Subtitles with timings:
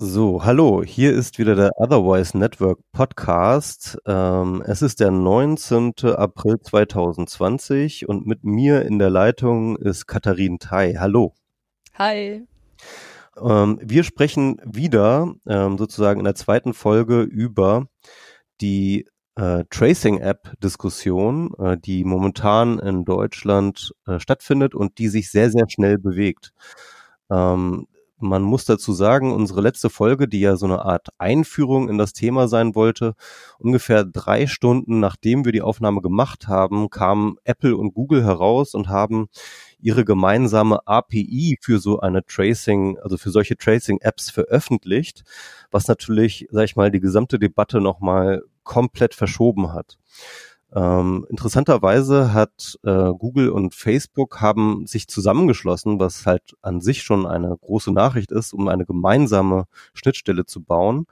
[0.00, 3.98] So, hallo, hier ist wieder der Otherwise Network Podcast.
[4.06, 5.92] Ähm, es ist der 19.
[6.14, 10.94] April 2020 und mit mir in der Leitung ist Katharin Tai.
[11.00, 11.34] Hallo.
[11.94, 12.46] Hi.
[13.42, 17.88] Ähm, wir sprechen wieder ähm, sozusagen in der zweiten Folge über
[18.60, 19.04] die
[19.34, 25.98] äh, Tracing-App-Diskussion, äh, die momentan in Deutschland äh, stattfindet und die sich sehr, sehr schnell
[25.98, 26.52] bewegt.
[27.30, 27.88] Ähm,
[28.20, 32.12] man muss dazu sagen, unsere letzte Folge, die ja so eine Art Einführung in das
[32.12, 33.14] Thema sein wollte,
[33.58, 38.88] ungefähr drei Stunden nachdem wir die Aufnahme gemacht haben, kamen Apple und Google heraus und
[38.88, 39.28] haben
[39.80, 45.22] ihre gemeinsame API für so eine Tracing, also für solche Tracing-Apps veröffentlicht,
[45.70, 49.98] was natürlich, sag ich mal, die gesamte Debatte nochmal komplett verschoben hat.
[50.74, 57.26] Ähm, interessanterweise hat äh, Google und Facebook haben sich zusammengeschlossen, was halt an sich schon
[57.26, 61.06] eine große Nachricht ist, um eine gemeinsame Schnittstelle zu bauen.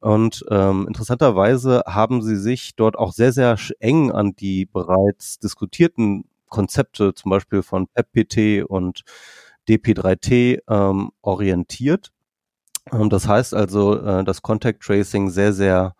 [0.00, 6.24] Und ähm, interessanterweise haben sie sich dort auch sehr, sehr eng an die bereits diskutierten
[6.48, 9.02] Konzepte, zum Beispiel von PEPPT und
[9.68, 12.12] DP3T, ähm, orientiert.
[12.92, 15.94] Ähm, das heißt also, äh, das Contact Tracing sehr, sehr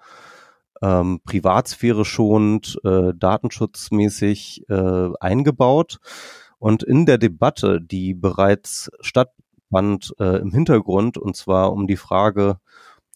[0.83, 5.99] ähm, Privatsphäre schonend, äh, datenschutzmäßig äh, eingebaut.
[6.59, 12.59] Und in der Debatte, die bereits stattfand äh, im Hintergrund, und zwar um die Frage,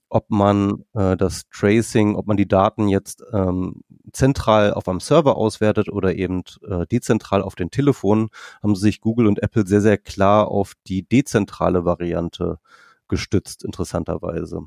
[0.08, 5.36] ob man äh, das Tracing, ob man die Daten jetzt ähm, zentral auf einem Server
[5.36, 8.28] auswertet oder eben äh, dezentral auf den Telefonen,
[8.62, 12.60] haben sich Google und Apple sehr, sehr klar auf die dezentrale Variante
[13.08, 14.60] gestützt, interessanterweise.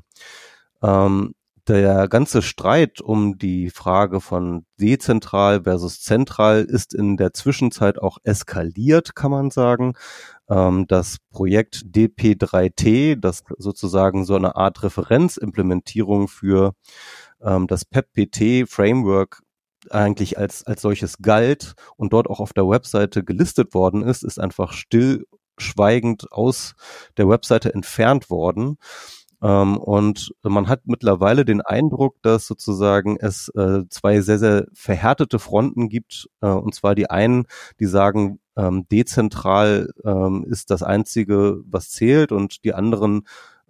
[0.82, 1.34] Ähm,
[1.68, 8.18] der ganze Streit um die Frage von dezentral versus zentral ist in der Zwischenzeit auch
[8.24, 9.94] eskaliert, kann man sagen.
[10.48, 16.72] Ähm, das Projekt DP3T, das sozusagen so eine Art Referenzimplementierung für
[17.42, 19.42] ähm, das PEPPT-Framework
[19.90, 24.40] eigentlich als, als solches galt und dort auch auf der Webseite gelistet worden ist, ist
[24.40, 26.74] einfach stillschweigend aus
[27.16, 28.78] der Webseite entfernt worden.
[29.42, 35.38] Ähm, und man hat mittlerweile den Eindruck, dass sozusagen es äh, zwei sehr, sehr verhärtete
[35.38, 36.28] Fronten gibt.
[36.40, 37.46] Äh, und zwar die einen,
[37.80, 43.22] die sagen, ähm, dezentral ähm, ist das Einzige, was zählt und die anderen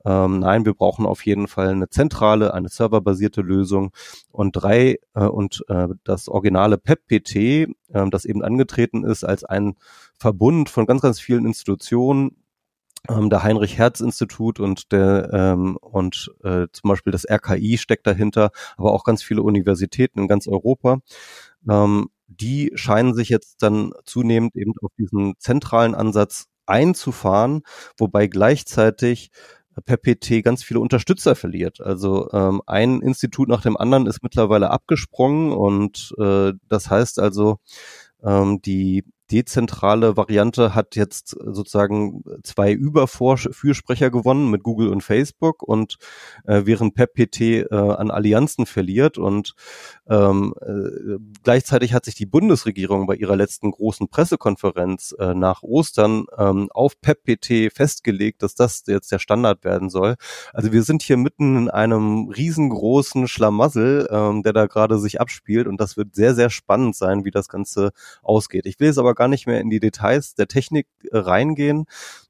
[0.04, 3.90] nein, wir brauchen auf jeden Fall eine zentrale, eine serverbasierte Lösung.
[4.30, 7.66] Und drei, äh, und äh, das originale PEPPT, äh,
[8.10, 9.74] das eben angetreten ist als ein
[10.16, 12.36] Verbund von ganz, ganz vielen Institutionen,
[13.08, 18.92] ähm, der Heinrich-Herz-Institut und der ähm, und äh, zum Beispiel das RKI steckt dahinter, aber
[18.92, 20.98] auch ganz viele Universitäten in ganz Europa.
[21.68, 27.62] Ähm, die scheinen sich jetzt dann zunehmend eben auf diesen zentralen Ansatz einzufahren,
[27.96, 29.30] wobei gleichzeitig
[29.84, 31.80] per PT ganz viele Unterstützer verliert.
[31.80, 37.58] Also ähm, ein Institut nach dem anderen ist mittlerweile abgesprungen und äh, das heißt also,
[38.22, 45.98] ähm, die dezentrale Variante hat jetzt sozusagen zwei Überfürsprecher gewonnen mit Google und Facebook und
[46.46, 49.54] äh, während PEPPT äh, an Allianzen verliert und
[50.08, 56.24] ähm, äh, gleichzeitig hat sich die Bundesregierung bei ihrer letzten großen Pressekonferenz äh, nach Ostern
[56.36, 60.16] ähm, auf PEPPT festgelegt, dass das jetzt der Standard werden soll.
[60.52, 65.66] Also wir sind hier mitten in einem riesengroßen Schlamassel, ähm, der da gerade sich abspielt
[65.66, 67.90] und das wird sehr, sehr spannend sein, wie das Ganze
[68.22, 68.66] ausgeht.
[68.66, 71.84] Ich will jetzt aber gar nicht mehr in die Details der Technik äh, reingehen.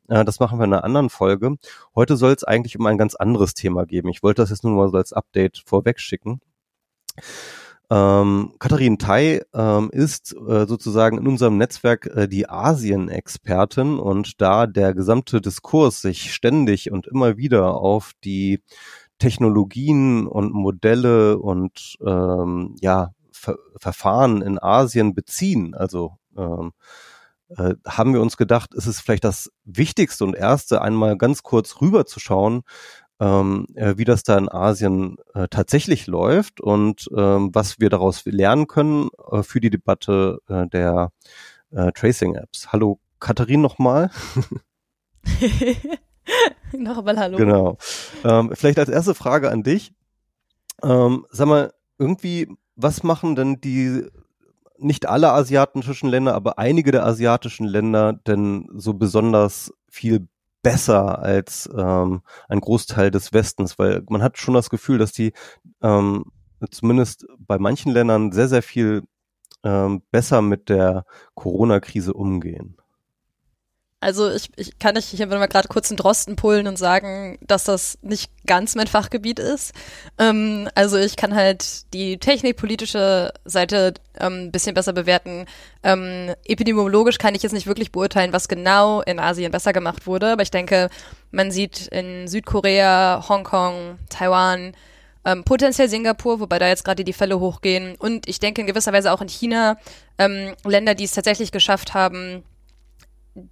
[0.09, 1.57] Äh, das machen wir in einer anderen Folge.
[1.95, 4.09] Heute soll es eigentlich um ein ganz anderes Thema geben.
[4.09, 6.41] Ich wollte das jetzt nur mal so als Update vorweg schicken.
[7.91, 14.67] Ähm, Katharin Tai ähm, ist äh, sozusagen in unserem Netzwerk äh, die Asien-Expertin und da
[14.67, 18.63] der gesamte Diskurs sich ständig und immer wieder auf die
[19.19, 26.73] Technologien und Modelle und ähm, ja Ver Verfahren in Asien beziehen, also ähm,
[27.57, 31.81] äh, haben wir uns gedacht, ist es vielleicht das Wichtigste und Erste, einmal ganz kurz
[31.81, 32.63] rüberzuschauen,
[33.21, 38.25] ähm, äh, wie das da in Asien äh, tatsächlich läuft und ähm, was wir daraus
[38.27, 41.11] lernen können äh, für die Debatte äh, der
[41.71, 42.73] äh, Tracing-Apps.
[42.73, 44.11] Hallo Katharin nochmal.
[46.73, 47.37] nochmal hallo.
[47.39, 47.79] Genau.
[48.25, 49.93] Ähm, vielleicht als erste Frage an dich.
[50.83, 54.07] Ähm, sag mal, irgendwie, was machen denn die
[54.79, 60.29] nicht alle asiatischen Länder, aber einige der asiatischen Länder denn so besonders viel
[60.63, 65.33] besser als ähm, ein Großteil des Westens, weil man hat schon das Gefühl, dass die
[65.83, 66.25] ähm,
[66.71, 69.03] zumindest bei manchen Ländern sehr, sehr viel
[69.65, 71.05] ähm, besser mit der
[71.35, 72.78] Corona-Krise umgehen.
[74.01, 77.37] Also ich, ich kann nicht, ich habe mal gerade kurz einen Drosten pullen und sagen,
[77.41, 79.73] dass das nicht ganz mein Fachgebiet ist.
[80.19, 85.47] Ähm, also ich kann halt die technikpolitische Seite ähm, ein bisschen besser bewerten.
[85.83, 90.33] Ähm, epidemiologisch kann ich jetzt nicht wirklich beurteilen, was genau in Asien besser gemacht wurde,
[90.33, 90.91] aber ich denke,
[91.33, 94.75] man sieht in Südkorea, Hongkong, Taiwan,
[95.25, 98.93] ähm, potenziell Singapur, wobei da jetzt gerade die Fälle hochgehen und ich denke in gewisser
[98.93, 99.77] Weise auch in China,
[100.19, 102.45] ähm, Länder, die es tatsächlich geschafft haben,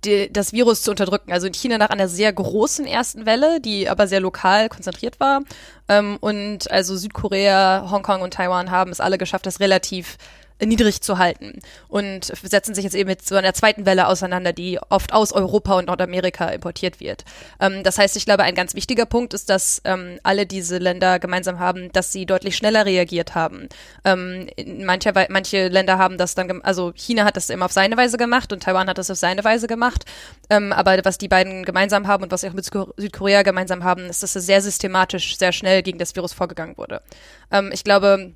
[0.04, 1.32] die, das Virus zu unterdrücken.
[1.32, 5.42] Also in China nach einer sehr großen ersten Welle, die aber sehr lokal konzentriert war.
[5.88, 10.18] Ähm, und also Südkorea, Hongkong und Taiwan haben es alle geschafft, das relativ
[10.64, 14.79] niedrig zu halten und setzen sich jetzt eben mit so einer zweiten Welle auseinander, die
[14.88, 17.25] oft aus Europa und Nordamerika importiert wird.
[17.61, 21.19] Ähm, das heißt, ich glaube, ein ganz wichtiger Punkt ist, dass ähm, alle diese Länder
[21.19, 23.69] gemeinsam haben, dass sie deutlich schneller reagiert haben.
[24.05, 24.49] Ähm,
[24.79, 28.53] manche, manche Länder haben das dann, also China hat das immer auf seine Weise gemacht
[28.53, 30.05] und Taiwan hat das auf seine Weise gemacht.
[30.49, 34.06] Ähm, aber was die beiden gemeinsam haben und was sie auch mit Südkorea gemeinsam haben,
[34.06, 37.03] ist, dass es sehr systematisch, sehr schnell gegen das Virus vorgegangen wurde.
[37.50, 38.32] Ähm, ich glaube,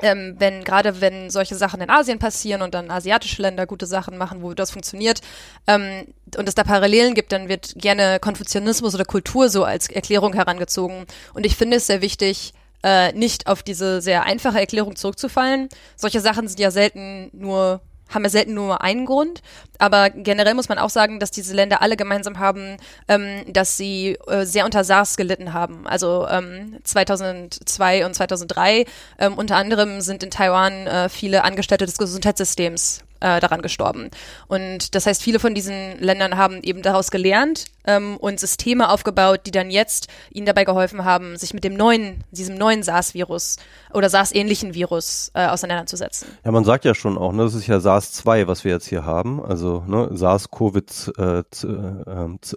[0.00, 4.16] ähm, wenn gerade wenn solche Sachen in Asien passieren und dann asiatische Länder gute Sachen
[4.16, 5.20] machen, wo das funktioniert
[5.66, 6.06] ähm,
[6.36, 11.06] und es da Parallelen gibt, dann wird gerne Konfuzianismus oder Kultur so als Erklärung herangezogen.
[11.34, 12.52] Und ich finde es sehr wichtig,
[12.82, 15.68] äh, nicht auf diese sehr einfache Erklärung zurückzufallen.
[15.96, 17.80] Solche Sachen sind ja selten nur
[18.12, 19.42] haben ja selten nur einen Grund.
[19.78, 22.76] Aber generell muss man auch sagen, dass diese Länder alle gemeinsam haben,
[23.08, 25.86] ähm, dass sie äh, sehr unter SARS gelitten haben.
[25.86, 28.84] Also ähm, 2002 und 2003
[29.18, 34.10] ähm, unter anderem sind in Taiwan äh, viele Angestellte des Gesundheitssystems äh, daran gestorben.
[34.48, 39.42] Und das heißt, viele von diesen Ländern haben eben daraus gelernt ähm, und Systeme aufgebaut,
[39.46, 43.56] die dann jetzt ihnen dabei geholfen haben, sich mit dem neuen, diesem neuen SARS-Virus
[43.94, 46.28] oder SARS-ähnlichen Virus äh, auseinanderzusetzen.
[46.44, 49.06] Ja, man sagt ja schon auch, ne, das ist ja SARS-2, was wir jetzt hier
[49.06, 49.42] haben.
[49.42, 50.76] Also ne, SARS-CoV,
[51.18, 51.44] äh, äh,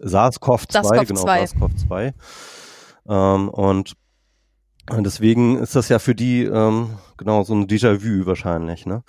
[0.04, 2.14] SARS-CoV-2, SARS genau, SARS-CoV-2.
[3.08, 3.96] Ähm, und
[4.92, 9.04] deswegen ist das ja für die ähm, genau so ein Déjà-vu wahrscheinlich, ne?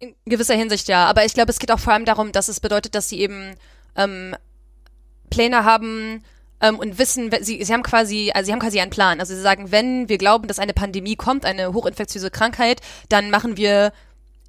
[0.00, 2.60] In gewisser Hinsicht ja, aber ich glaube, es geht auch vor allem darum, dass es
[2.60, 3.54] bedeutet, dass sie eben
[3.96, 4.36] ähm,
[5.30, 6.22] Pläne haben
[6.60, 9.20] ähm, und wissen, sie, sie haben quasi, also sie haben quasi einen Plan.
[9.20, 13.56] Also sie sagen, wenn wir glauben, dass eine Pandemie kommt, eine hochinfektiöse Krankheit, dann machen
[13.56, 13.92] wir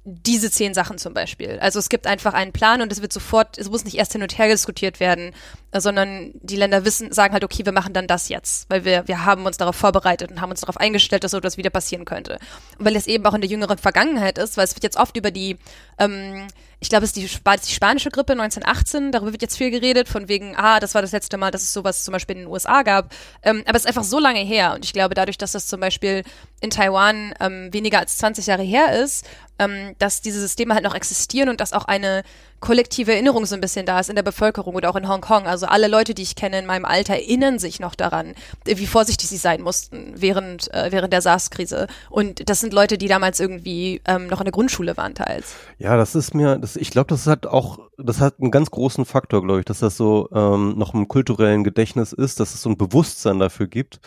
[0.04, 1.58] diese zehn Sachen zum Beispiel.
[1.60, 4.22] Also es gibt einfach einen Plan und es wird sofort, es muss nicht erst hin
[4.22, 5.34] und her diskutiert werden,
[5.72, 9.24] sondern die Länder wissen, sagen halt, okay, wir machen dann das jetzt, weil wir, wir
[9.24, 12.38] haben uns darauf vorbereitet und haben uns darauf eingestellt, dass so etwas wieder passieren könnte.
[12.78, 15.16] Und weil es eben auch in der jüngeren Vergangenheit ist, weil es wird jetzt oft
[15.16, 15.58] über die
[15.98, 16.48] ähm,
[16.82, 20.28] ich glaube, es ist die, die, spanische Grippe 1918, darüber wird jetzt viel geredet, von
[20.28, 22.82] wegen, ah, das war das letzte Mal, dass es sowas zum Beispiel in den USA
[22.82, 23.12] gab.
[23.42, 24.72] Ähm, aber es ist einfach so lange her.
[24.74, 26.24] Und ich glaube, dadurch, dass das zum Beispiel
[26.62, 29.28] in Taiwan ähm, weniger als 20 Jahre her ist,
[29.58, 32.22] ähm, dass diese Systeme halt noch existieren und dass auch eine
[32.60, 35.46] kollektive Erinnerung so ein bisschen da ist in der Bevölkerung oder auch in Hongkong.
[35.46, 38.34] Also alle Leute, die ich kenne in meinem Alter, erinnern sich noch daran,
[38.64, 41.86] wie vorsichtig sie sein mussten während, äh, während der SARS-Krise.
[42.10, 45.54] Und das sind Leute, die damals irgendwie ähm, noch in der Grundschule waren teils.
[45.78, 49.04] Ja, das ist mir, das, ich glaube, das hat auch, das hat einen ganz großen
[49.04, 52.70] Faktor, glaube ich, dass das so ähm, noch im kulturellen Gedächtnis ist, dass es so
[52.70, 54.00] ein Bewusstsein dafür gibt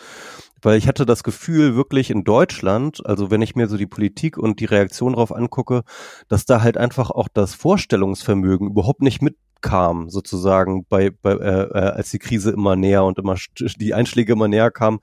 [0.64, 4.38] weil ich hatte das Gefühl wirklich in Deutschland, also wenn ich mir so die Politik
[4.38, 5.82] und die Reaktion darauf angucke,
[6.28, 11.90] dass da halt einfach auch das Vorstellungsvermögen überhaupt nicht mitkam, sozusagen bei, bei äh, äh,
[11.90, 15.00] als die Krise immer näher und immer die Einschläge immer näher kamen.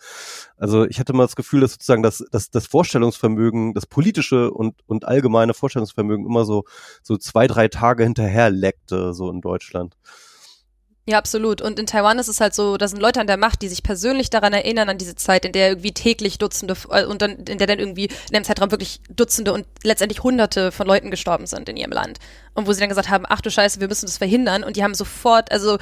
[0.57, 4.75] Also ich hatte mal das Gefühl, dass sozusagen das, das, das Vorstellungsvermögen, das politische und,
[4.87, 6.63] und allgemeine Vorstellungsvermögen immer so,
[7.03, 9.95] so zwei, drei Tage hinterher leckte, so in Deutschland.
[11.07, 11.61] Ja, absolut.
[11.61, 13.81] Und in Taiwan ist es halt so, da sind Leute an der Macht, die sich
[13.81, 17.57] persönlich daran erinnern, an diese Zeit, in der irgendwie täglich Dutzende äh, und dann, in
[17.57, 21.67] der dann irgendwie in dem Zeitraum wirklich Dutzende und letztendlich Hunderte von Leuten gestorben sind
[21.69, 22.19] in ihrem Land.
[22.53, 24.63] Und wo sie dann gesagt haben, ach du Scheiße, wir müssen das verhindern.
[24.63, 25.79] Und die haben sofort, also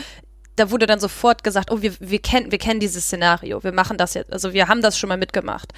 [0.56, 3.98] da wurde dann sofort gesagt, oh, wir, wir kennen, wir kennen dieses Szenario, wir machen
[3.98, 5.74] das jetzt, also wir haben das schon mal mitgemacht.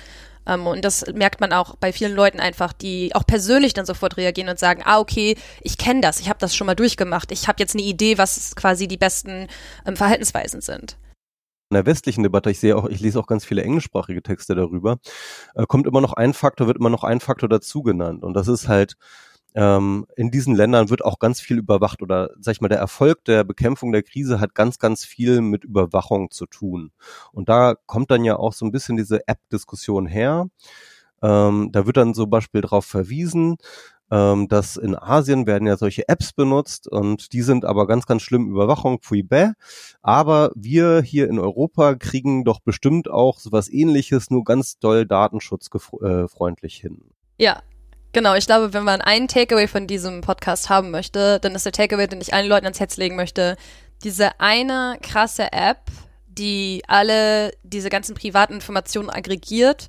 [0.46, 4.18] Ähm, und das merkt man auch bei vielen Leuten einfach, die auch persönlich dann sofort
[4.18, 7.48] reagieren und sagen, ah, okay, ich kenne das, ich habe das schon mal durchgemacht, ich
[7.48, 9.48] habe jetzt eine Idee, was quasi die besten
[9.86, 10.98] ähm, Verhaltensweisen sind
[11.72, 14.98] in der westlichen Debatte, ich sehe auch, ich lese auch ganz viele englischsprachige Texte darüber,
[15.56, 18.26] äh, kommt immer noch ein Faktor, wird immer noch ein Faktor dazu genannt.
[18.26, 18.98] Und das ist halt
[19.54, 23.26] ähm, in diesen Ländern wird auch ganz viel überwacht oder sag ich mal, der Erfolg
[23.26, 26.92] der Bekämpfung der Krise hat ganz, ganz viel mit Überwachung zu tun.
[27.32, 30.48] Und da kommt dann ja auch so ein bisschen diese App-Diskussion her.
[31.22, 33.58] Ähm, da wird dann zum Beispiel darauf verwiesen,
[34.10, 38.22] ähm, dass in Asien werden ja solche Apps benutzt und die sind aber ganz, ganz
[38.22, 39.52] schlimm Überwachung, pfui bäh.
[40.02, 46.76] Aber wir hier in Europa kriegen doch bestimmt auch sowas ähnliches, nur ganz doll datenschutzfreundlich
[46.76, 47.02] hin.
[47.38, 47.62] Ja,
[48.14, 51.72] Genau, ich glaube, wenn man einen Takeaway von diesem Podcast haben möchte, dann ist der
[51.72, 53.56] Takeaway, den ich allen Leuten ans Herz legen möchte,
[54.04, 55.80] diese eine krasse App,
[56.28, 59.88] die alle diese ganzen privaten Informationen aggregiert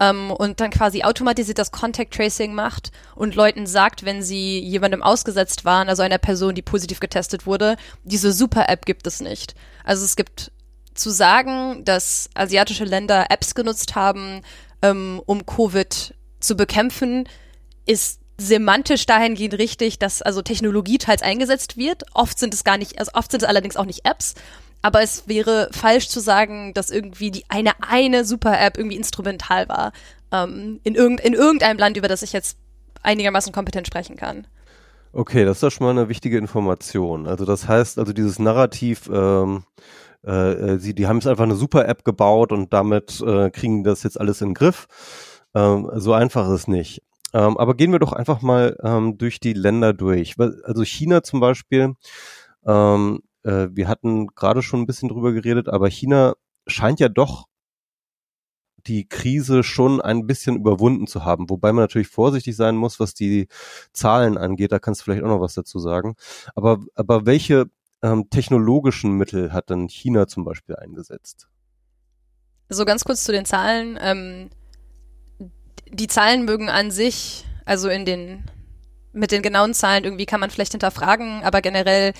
[0.00, 5.02] ähm, und dann quasi automatisiert das Contact Tracing macht und Leuten sagt, wenn sie jemandem
[5.02, 9.54] ausgesetzt waren, also einer Person, die positiv getestet wurde, diese Super-App gibt es nicht.
[9.84, 10.50] Also es gibt
[10.94, 14.42] zu sagen, dass asiatische Länder Apps genutzt haben,
[14.82, 17.28] ähm, um Covid zu bekämpfen,
[17.86, 22.04] ist semantisch dahingehend richtig, dass also Technologie teils eingesetzt wird.
[22.14, 24.34] Oft sind es gar nicht, also oft sind es allerdings auch nicht Apps.
[24.84, 29.92] Aber es wäre falsch zu sagen, dass irgendwie die eine eine Super-App irgendwie instrumental war
[30.32, 32.58] ähm, in, irgend, in irgendeinem Land, über das ich jetzt
[33.02, 34.46] einigermaßen kompetent sprechen kann.
[35.12, 37.28] Okay, das ist doch schon mal eine wichtige Information.
[37.28, 39.64] Also das heißt, also dieses Narrativ, ähm,
[40.26, 44.02] äh, äh sie, die haben jetzt einfach eine Super-App gebaut und damit äh, kriegen das
[44.02, 44.88] jetzt alles in den Griff.
[45.54, 47.02] Ähm, so einfach ist es nicht.
[47.32, 50.36] Ähm, aber gehen wir doch einfach mal ähm, durch die Länder durch.
[50.38, 51.94] Also China zum Beispiel,
[52.66, 56.34] ähm, äh, wir hatten gerade schon ein bisschen drüber geredet, aber China
[56.66, 57.46] scheint ja doch
[58.86, 63.14] die Krise schon ein bisschen überwunden zu haben, wobei man natürlich vorsichtig sein muss, was
[63.14, 63.48] die
[63.92, 64.72] Zahlen angeht.
[64.72, 66.16] Da kannst du vielleicht auch noch was dazu sagen.
[66.54, 67.70] Aber, aber welche
[68.02, 71.48] ähm, technologischen Mittel hat denn China zum Beispiel eingesetzt?
[72.68, 73.98] So ganz kurz zu den Zahlen.
[74.00, 74.50] Ähm,
[75.92, 78.44] die Zahlen mögen an sich, also in den
[79.12, 82.14] mit den genauen Zahlen irgendwie kann man vielleicht hinterfragen, aber generell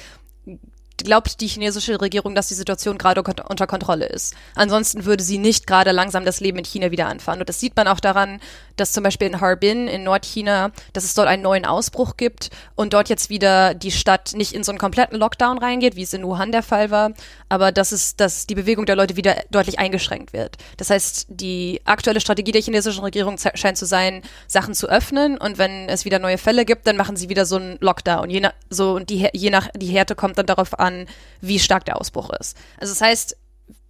[0.99, 4.35] glaubt die chinesische Regierung, dass die Situation gerade unter Kontrolle ist.
[4.55, 7.41] Ansonsten würde sie nicht gerade langsam das Leben in China wieder anfahren.
[7.41, 8.41] Und das sieht man auch daran,
[8.76, 12.93] dass zum Beispiel in Harbin in Nordchina, dass es dort einen neuen Ausbruch gibt und
[12.93, 16.25] dort jetzt wieder die Stadt nicht in so einen kompletten Lockdown reingeht, wie es in
[16.25, 17.12] Wuhan der Fall war,
[17.49, 20.57] aber dass es, dass die Bewegung der Leute wieder deutlich eingeschränkt wird.
[20.76, 25.59] Das heißt, die aktuelle Strategie der chinesischen Regierung scheint zu sein, Sachen zu öffnen und
[25.59, 28.31] wenn es wieder neue Fälle gibt, dann machen sie wieder so einen Lockdown.
[28.31, 31.07] Je nach, so, und die, je nach, die Härte kommt dann darauf an,
[31.41, 32.57] wie stark der Ausbruch ist.
[32.79, 33.37] Also das heißt,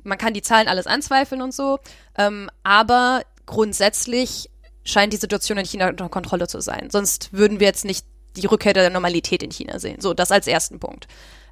[0.05, 1.79] man kann die Zahlen alles anzweifeln und so,
[2.17, 4.51] ähm, aber grundsätzlich
[4.85, 6.89] scheint die Situation in China unter Kontrolle zu sein.
[6.91, 8.05] Sonst würden wir jetzt nicht
[8.37, 10.01] die Rückkehr der Normalität in China sehen.
[10.01, 11.07] So, das als ersten Punkt.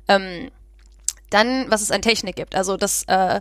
[0.09, 0.51] Ähm,
[1.31, 2.55] dann, was es an Technik gibt.
[2.55, 3.41] Also das äh,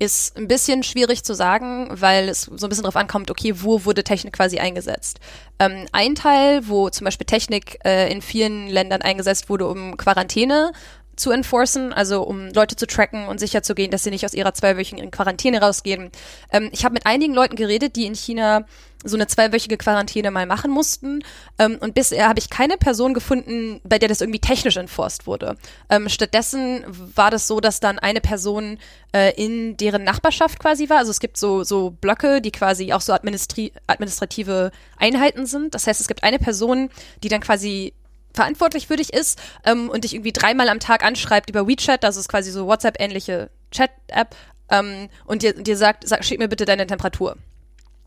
[0.00, 3.84] ist ein bisschen schwierig zu sagen, weil es so ein bisschen darauf ankommt, okay, wo
[3.84, 5.20] wurde Technik quasi eingesetzt.
[5.58, 10.72] Ähm, ein Teil, wo zum Beispiel Technik äh, in vielen Ländern eingesetzt wurde, um Quarantäne
[11.20, 14.34] zu enforcen, also um Leute zu tracken und sicher zu gehen, dass sie nicht aus
[14.34, 16.10] ihrer zweiwöchigen Quarantäne rausgehen.
[16.50, 18.64] Ähm, ich habe mit einigen Leuten geredet, die in China
[19.04, 21.22] so eine zweiwöchige Quarantäne mal machen mussten.
[21.58, 25.56] Ähm, und bisher habe ich keine Person gefunden, bei der das irgendwie technisch enforced wurde.
[25.88, 26.84] Ähm, stattdessen
[27.14, 28.78] war das so, dass dann eine Person
[29.12, 30.98] äh, in deren Nachbarschaft quasi war.
[30.98, 35.74] Also es gibt so, so Blöcke, die quasi auch so administri administrative Einheiten sind.
[35.74, 36.90] Das heißt, es gibt eine Person,
[37.22, 37.94] die dann quasi
[38.32, 42.16] verantwortlich für dich ist ähm, und dich irgendwie dreimal am Tag anschreibt über WeChat, das
[42.16, 44.34] ist quasi so WhatsApp-ähnliche Chat-App,
[44.70, 47.36] ähm, und dir, dir sagt, sag, schick mir bitte deine Temperatur.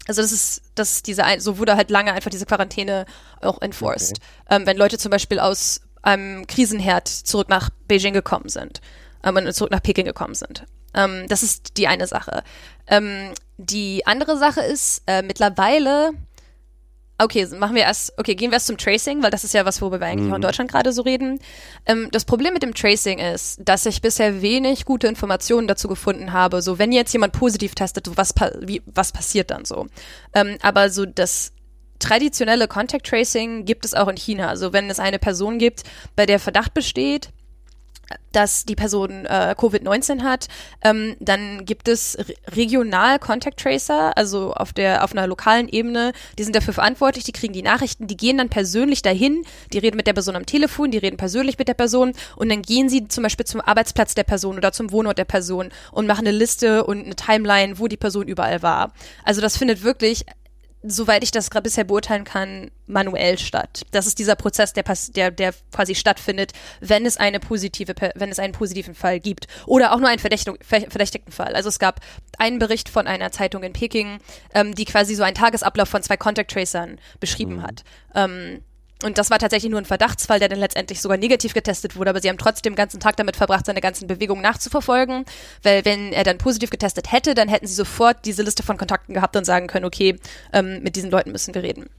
[0.07, 3.05] Also das ist, das ist diese, so wurde halt lange einfach diese Quarantäne
[3.41, 4.17] auch enforced.
[4.17, 4.55] Okay.
[4.55, 8.81] Ähm, wenn Leute zum Beispiel aus einem Krisenherd zurück nach Beijing gekommen sind
[9.23, 10.65] ähm, und zurück nach Peking gekommen sind.
[10.93, 12.43] Ähm, das ist die eine Sache.
[12.87, 16.11] Ähm, die andere Sache ist, äh, mittlerweile
[17.19, 19.81] Okay, machen wir erst, okay, gehen wir erst zum Tracing, weil das ist ja was,
[19.81, 20.31] worüber wir eigentlich mhm.
[20.31, 20.45] auch in mhm.
[20.45, 21.39] Deutschland gerade so reden.
[21.85, 26.33] Ähm, das Problem mit dem Tracing ist, dass ich bisher wenig gute Informationen dazu gefunden
[26.33, 26.61] habe.
[26.61, 29.87] So, wenn jetzt jemand positiv testet, was, wie, was passiert dann so?
[30.33, 31.53] Ähm, aber so das
[31.99, 34.49] traditionelle Contact Tracing gibt es auch in China.
[34.49, 35.83] Also wenn es eine Person gibt,
[36.15, 37.29] bei der Verdacht besteht,
[38.31, 40.47] dass die Person äh, Covid-19 hat,
[40.83, 42.17] ähm, dann gibt es
[42.55, 47.31] regional Contact Tracer, also auf der auf einer lokalen Ebene, die sind dafür verantwortlich, die
[47.31, 50.91] kriegen die Nachrichten, die gehen dann persönlich dahin, die reden mit der Person am Telefon,
[50.91, 54.23] die reden persönlich mit der Person und dann gehen sie zum Beispiel zum Arbeitsplatz der
[54.23, 57.97] Person oder zum Wohnort der Person und machen eine Liste und eine Timeline, wo die
[57.97, 58.93] Person überall war.
[59.23, 60.25] Also das findet wirklich
[60.83, 63.85] soweit ich das gerade bisher beurteilen kann, manuell statt.
[63.91, 64.83] Das ist dieser Prozess, der,
[65.15, 69.47] der, der quasi stattfindet, wenn es eine positive, wenn es einen positiven Fall gibt.
[69.65, 71.55] Oder auch nur einen verdächtigten Fall.
[71.55, 72.01] Also es gab
[72.37, 74.19] einen Bericht von einer Zeitung in Peking,
[74.53, 77.63] ähm, die quasi so einen Tagesablauf von zwei Contact Tracern beschrieben mhm.
[77.63, 77.83] hat.
[78.13, 78.61] Ähm,
[79.03, 82.21] und das war tatsächlich nur ein Verdachtsfall, der dann letztendlich sogar negativ getestet wurde, aber
[82.21, 85.25] sie haben trotzdem den ganzen Tag damit verbracht, seine ganzen Bewegungen nachzuverfolgen,
[85.61, 89.13] weil wenn er dann positiv getestet hätte, dann hätten sie sofort diese Liste von Kontakten
[89.13, 90.19] gehabt und sagen können, okay,
[90.51, 91.89] ähm, mit diesen Leuten müssen wir reden.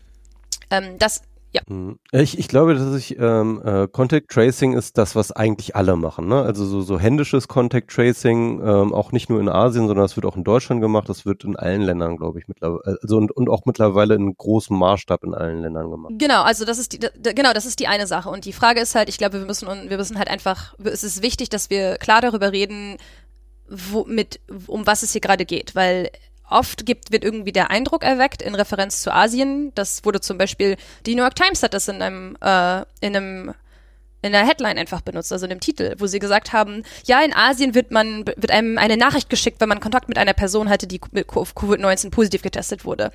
[0.70, 1.22] Ähm, das
[1.54, 1.62] Ja.
[1.68, 2.00] Mhm.
[2.10, 6.26] Ich, ich glaube, dass ich ähm, äh, Contact Tracing ist das, was eigentlich alle machen.
[6.26, 6.42] Ne?
[6.42, 10.26] Also so, so händisches Contact Tracing, ähm, auch nicht nur in Asien, sondern das wird
[10.26, 11.08] auch in Deutschland gemacht.
[11.08, 14.76] Das wird in allen Ländern, glaube ich, mittlerweile, also und, und auch mittlerweile in großem
[14.76, 16.12] Maßstab in allen Ländern gemacht.
[16.18, 18.30] Genau, also das ist die, genau, das ist die eine Sache.
[18.30, 21.22] Und die Frage ist halt, ich glaube, wir müssen wir müssen halt einfach, es ist
[21.22, 22.96] wichtig, dass wir klar darüber reden,
[23.68, 26.10] wo, mit, um was es hier gerade geht, weil
[26.54, 29.72] oft gibt, wird irgendwie der Eindruck erweckt in Referenz zu Asien.
[29.74, 33.54] Das wurde zum Beispiel, die New York Times hat das in einem, äh, in einem
[34.22, 37.34] in der Headline einfach benutzt, also in dem Titel, wo sie gesagt haben, ja, in
[37.34, 40.86] Asien wird man, wird einem eine Nachricht geschickt, wenn man Kontakt mit einer Person hatte,
[40.86, 43.12] die mit Covid-19 positiv getestet wurde.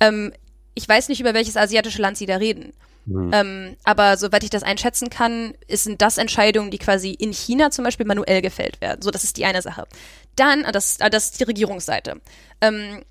[0.00, 0.32] Ähm,
[0.74, 2.72] ich weiß nicht, über welches asiatische Land sie da reden.
[3.06, 3.30] Mhm.
[3.32, 7.84] Ähm, aber soweit ich das einschätzen kann, sind das Entscheidungen, die quasi in China zum
[7.84, 9.02] Beispiel manuell gefällt werden.
[9.02, 9.86] So, das ist die eine Sache.
[10.36, 12.20] Dann, ah, das, ah, das ist die Regierungsseite.
[12.60, 13.04] Ähm,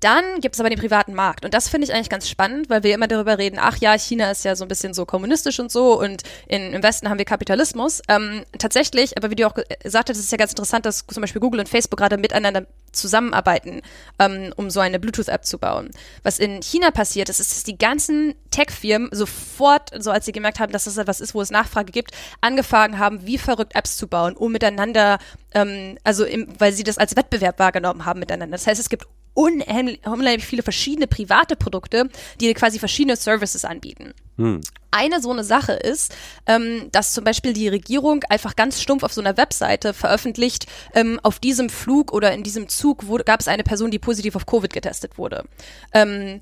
[0.00, 1.44] dann gibt es aber den privaten Markt.
[1.44, 4.30] Und das finde ich eigentlich ganz spannend, weil wir immer darüber reden, ach ja, China
[4.30, 7.24] ist ja so ein bisschen so kommunistisch und so und in, im Westen haben wir
[7.24, 8.02] Kapitalismus.
[8.08, 11.20] Ähm, tatsächlich, aber wie du auch gesagt hast, ist es ja ganz interessant, dass zum
[11.20, 13.82] Beispiel Google und Facebook gerade miteinander zusammenarbeiten,
[14.18, 15.90] ähm, um so eine Bluetooth-App zu bauen.
[16.22, 20.60] Was in China passiert ist, ist, dass die ganzen Tech-Firmen sofort, so als sie gemerkt
[20.60, 24.08] haben, dass das etwas ist, wo es Nachfrage gibt, angefangen haben, wie verrückt Apps zu
[24.08, 25.18] bauen, um miteinander,
[25.54, 28.56] ähm, also im, weil sie das als Wettbewerb wahrgenommen haben miteinander.
[28.56, 32.08] Das heißt, es gibt unheimlich viele verschiedene private Produkte,
[32.40, 34.14] die quasi verschiedene Services anbieten.
[34.38, 34.60] Hm.
[34.90, 36.14] Eine so eine Sache ist,
[36.46, 41.20] ähm, dass zum Beispiel die Regierung einfach ganz stumpf auf so einer Webseite veröffentlicht, ähm,
[41.22, 44.46] auf diesem Flug oder in diesem Zug wurde, gab es eine Person, die positiv auf
[44.46, 45.44] Covid getestet wurde.
[45.92, 46.40] Ähm,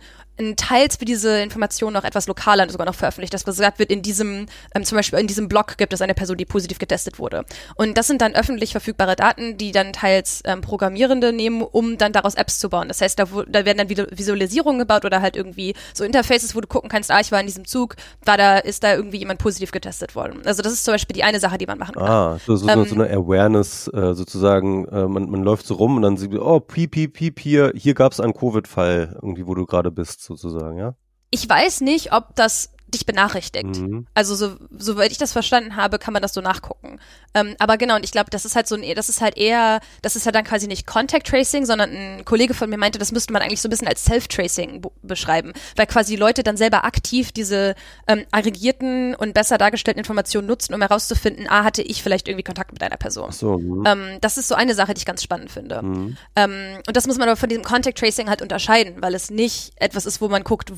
[0.57, 4.47] teils wird diese Information noch etwas lokaler sogar noch veröffentlicht, dass gesagt wird, in diesem,
[4.75, 7.45] ähm, zum Beispiel in diesem Blog gibt es eine Person, die positiv getestet wurde.
[7.77, 12.13] Und das sind dann öffentlich verfügbare Daten, die dann teils ähm, Programmierende nehmen, um dann
[12.13, 12.89] daraus Apps zu bauen.
[12.89, 16.67] Das heißt, da, da werden dann Visualisierungen gebaut oder halt irgendwie so Interfaces, wo du
[16.67, 19.71] gucken kannst, ah, ich war in diesem Zug, war da, ist da irgendwie jemand positiv
[19.71, 20.43] getestet worden.
[20.45, 22.09] Also das ist zum Beispiel die eine Sache, die man machen kann.
[22.09, 25.97] Ah, so, so, ähm, so eine Awareness äh, sozusagen, äh, man, man läuft so rum
[25.97, 29.55] und dann sieht, oh, piep, piep, piep, hier, hier gab es einen Covid-Fall, irgendwie, wo
[29.55, 30.95] du gerade bist sozusagen, ja?
[31.31, 33.77] Ich weiß nicht, ob das dich benachrichtigt.
[33.77, 34.07] Mhm.
[34.15, 36.99] Also so, soweit ich das verstanden habe, kann man das so nachgucken.
[37.35, 39.81] Ähm, aber genau, und ich glaube, das ist halt so ein, das ist halt eher,
[40.03, 43.13] das ist halt dann quasi nicht Contact Tracing, sondern ein Kollege von mir meinte, das
[43.13, 47.33] müsste man eigentlich so ein bisschen als Self-Tracing beschreiben, weil quasi Leute dann selber aktiv
[47.33, 47.75] diese
[48.07, 52.73] ähm, aggregierten und besser dargestellten Informationen nutzen, um herauszufinden, ah, hatte ich vielleicht irgendwie Kontakt
[52.73, 53.29] mit einer Person.
[53.31, 53.85] Ach so, mhm.
[53.87, 55.83] ähm, das ist so eine Sache, die ich ganz spannend finde.
[55.83, 56.17] Mhm.
[56.37, 59.73] Ähm, und das muss man aber von diesem Contact Tracing halt unterscheiden, weil es nicht
[59.77, 60.73] etwas ist, wo man guckt,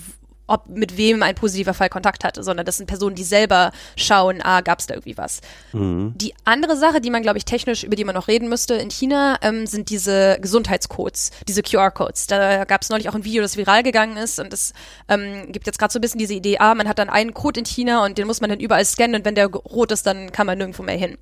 [0.46, 4.40] ob mit wem ein positiver Fall Kontakt hatte, sondern das sind Personen, die selber schauen,
[4.42, 5.40] ah, gab es da irgendwie was.
[5.72, 6.12] Mhm.
[6.16, 8.90] Die andere Sache, die man, glaube ich, technisch, über die man noch reden müsste in
[8.90, 12.26] China, ähm, sind diese Gesundheitscodes, diese QR-Codes.
[12.26, 14.72] Da gab es neulich auch ein Video, das viral gegangen ist und es
[15.08, 17.60] ähm, gibt jetzt gerade so ein bisschen diese Idee, ah, man hat dann einen Code
[17.60, 20.32] in China und den muss man dann überall scannen und wenn der rot ist, dann
[20.32, 21.18] kann man nirgendwo mehr hin.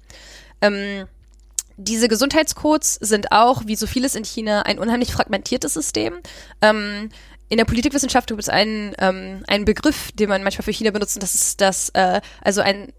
[0.60, 1.06] Ähm,
[1.76, 6.14] diese Gesundheitscodes sind auch, wie so vieles in China, ein unheimlich fragmentiertes System.
[6.62, 7.08] Ähm,
[7.48, 11.16] in der Politikwissenschaft gibt es einen, ähm, einen Begriff, den man manchmal für China benutzt,
[11.16, 12.92] und das ist das, äh, also ein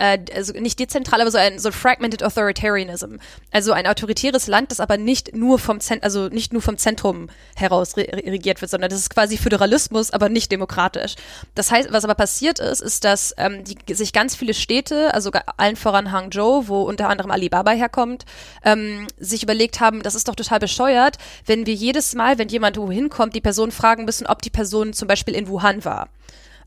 [0.00, 3.16] äh, also nicht dezentral, aber so ein so fragmented authoritarianism.
[3.52, 7.28] Also ein autoritäres Land, das aber nicht nur vom Zent also nicht nur vom Zentrum
[7.54, 11.16] heraus re regiert wird, sondern das ist quasi Föderalismus, aber nicht demokratisch.
[11.54, 15.30] Das heißt, was aber passiert ist, ist, dass ähm, die, sich ganz viele Städte, also
[15.56, 18.24] allen voran Hangzhou, wo unter anderem Alibaba herkommt,
[18.64, 22.78] ähm, sich überlegt haben, das ist doch total bescheuert, wenn wir jedes Mal, wenn jemand
[22.78, 26.08] wohin kommt, die Person fragen müssen, ob die Person zum Beispiel in Wuhan war.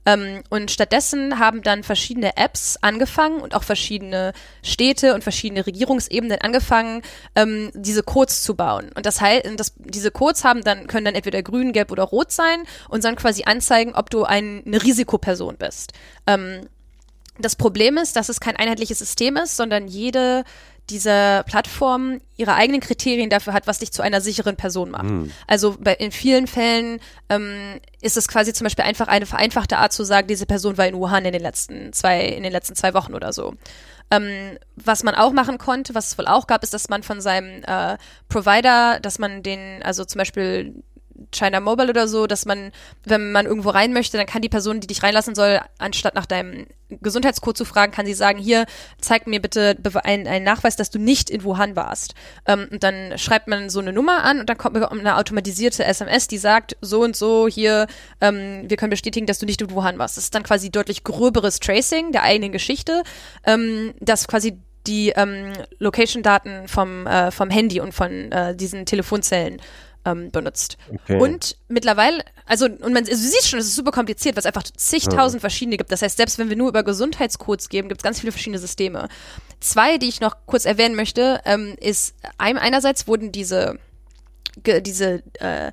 [0.05, 6.39] Ähm, und stattdessen haben dann verschiedene Apps angefangen und auch verschiedene Städte und verschiedene Regierungsebenen
[6.41, 7.01] angefangen,
[7.35, 8.91] ähm, diese Codes zu bauen.
[8.95, 12.31] Und das heißt, das, diese Codes haben dann, können dann entweder grün, gelb oder rot
[12.31, 15.93] sein und dann quasi anzeigen, ob du ein, eine Risikoperson bist.
[16.27, 16.67] Ähm,
[17.39, 20.43] das Problem ist, dass es kein einheitliches System ist, sondern jede
[20.89, 25.05] diese Plattform ihre eigenen Kriterien dafür hat, was dich zu einer sicheren Person macht.
[25.05, 25.31] Mhm.
[25.47, 29.93] Also bei, in vielen Fällen ähm, ist es quasi zum Beispiel einfach eine vereinfachte Art
[29.93, 32.93] zu sagen, diese Person war in Wuhan in den letzten zwei, in den letzten zwei
[32.93, 33.53] Wochen oder so.
[34.11, 37.21] Ähm, was man auch machen konnte, was es wohl auch gab, ist, dass man von
[37.21, 40.83] seinem äh, Provider, dass man den, also zum Beispiel
[41.31, 42.71] China Mobile oder so, dass man,
[43.03, 46.25] wenn man irgendwo rein möchte, dann kann die Person, die dich reinlassen soll, anstatt nach
[46.25, 46.67] deinem
[47.01, 48.65] Gesundheitscode zu fragen, kann sie sagen, hier,
[48.99, 52.13] zeig mir bitte einen, Nachweis, dass du nicht in Wuhan warst.
[52.45, 56.27] Ähm, und dann schreibt man so eine Nummer an und dann kommt eine automatisierte SMS,
[56.27, 57.87] die sagt, so und so, hier,
[58.21, 60.17] ähm, wir können bestätigen, dass du nicht in Wuhan warst.
[60.17, 63.03] Das ist dann quasi deutlich gröberes Tracing der eigenen Geschichte,
[63.45, 69.61] ähm, das quasi die ähm, Location-Daten vom, äh, vom Handy und von äh, diesen Telefonzellen
[70.05, 70.77] ähm, benutzt.
[70.91, 71.19] Okay.
[71.19, 74.45] Und mittlerweile, also, und man, also du siehst schon, es ist super kompliziert, weil es
[74.45, 75.49] einfach zigtausend ja.
[75.49, 75.91] verschiedene gibt.
[75.91, 79.07] Das heißt, selbst wenn wir nur über Gesundheitscodes geben, gibt es ganz viele verschiedene Systeme.
[79.59, 83.79] Zwei, die ich noch kurz erwähnen möchte, ähm, ist ein, einerseits wurden diese
[84.65, 85.71] diese äh,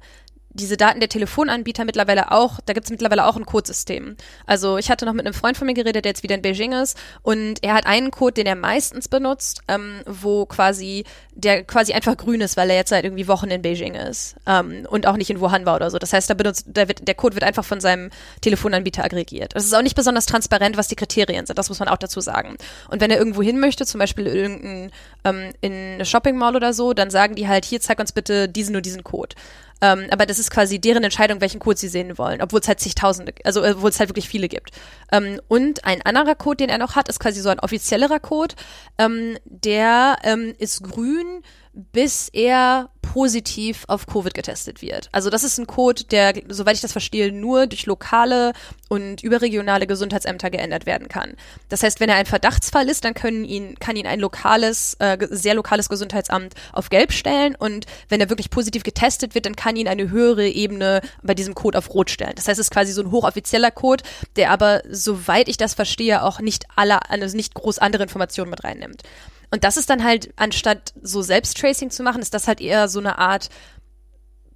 [0.53, 4.17] diese Daten der Telefonanbieter mittlerweile auch, da gibt es mittlerweile auch ein Codesystem.
[4.47, 6.73] Also ich hatte noch mit einem Freund von mir geredet, der jetzt wieder in Beijing
[6.73, 11.93] ist und er hat einen Code, den er meistens benutzt, ähm, wo quasi, der quasi
[11.93, 15.17] einfach grün ist, weil er jetzt seit irgendwie Wochen in Beijing ist ähm, und auch
[15.17, 15.99] nicht in Wuhan war oder so.
[15.99, 18.11] Das heißt, da benutzt, da wird, der Code wird einfach von seinem
[18.41, 19.53] Telefonanbieter aggregiert.
[19.55, 22.21] Es ist auch nicht besonders transparent, was die Kriterien sind, das muss man auch dazu
[22.21, 22.57] sagen.
[22.89, 24.91] Und wenn er irgendwo hin möchte, zum Beispiel irgendein,
[25.25, 28.49] ähm, in eine Shopping Mall oder so, dann sagen die halt, hier zeig uns bitte
[28.49, 29.37] diesen nur diesen Code.
[29.81, 32.81] Ähm, aber das ist quasi deren Entscheidung, welchen Code sie sehen wollen, obwohl es halt
[32.81, 34.71] zigtausende, also äh, obwohl es halt wirklich viele gibt.
[35.13, 38.55] Ähm, und ein anderer Code, den er noch hat, ist quasi so ein offiziellerer Code.
[38.99, 45.09] Ähm, der ähm, ist grün bis er positiv auf Covid getestet wird.
[45.11, 48.53] Also das ist ein Code, der, soweit ich das verstehe, nur durch lokale
[48.89, 51.35] und überregionale Gesundheitsämter geändert werden kann.
[51.69, 55.19] Das heißt, wenn er ein Verdachtsfall ist, dann können ihn, kann ihn ein lokales, äh,
[55.31, 59.75] sehr lokales Gesundheitsamt auf Gelb stellen und wenn er wirklich positiv getestet wird, dann kann
[59.75, 62.35] ihn eine höhere Ebene bei diesem Code auf Rot stellen.
[62.37, 64.05] Das heißt, es ist quasi so ein hochoffizieller Code,
[64.37, 68.63] der aber, soweit ich das verstehe, auch nicht alle, also nicht groß andere Informationen mit
[68.63, 69.03] reinnimmt.
[69.51, 73.01] Und das ist dann halt, anstatt so Selbsttracing zu machen, ist das halt eher so
[73.01, 73.49] eine Art,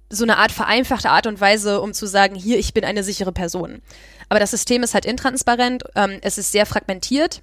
[0.09, 3.31] so eine Art vereinfachte Art und Weise, um zu sagen, hier, ich bin eine sichere
[3.31, 3.81] Person.
[4.29, 7.41] Aber das System ist halt intransparent, ähm, es ist sehr fragmentiert.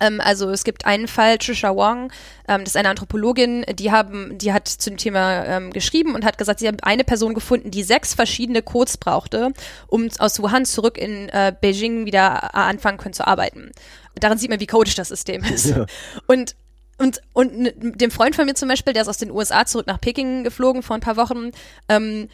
[0.00, 2.12] Ähm, also es gibt einen Fall, Trisha Wong,
[2.48, 6.24] ähm, das ist eine Anthropologin, die haben, die hat zu dem Thema ähm, geschrieben und
[6.24, 9.52] hat gesagt, sie haben eine Person gefunden, die sechs verschiedene Codes brauchte,
[9.86, 13.70] um aus Wuhan zurück in äh, Beijing wieder äh, anfangen können zu arbeiten.
[14.16, 15.66] Daran sieht man, wie codisch das System ist.
[15.66, 15.86] Ja.
[16.26, 16.54] Und
[16.98, 20.00] und, und dem Freund von mir zum Beispiel, der ist aus den USA zurück nach
[20.00, 21.50] Peking geflogen vor ein paar Wochen,
[21.88, 22.28] ähm,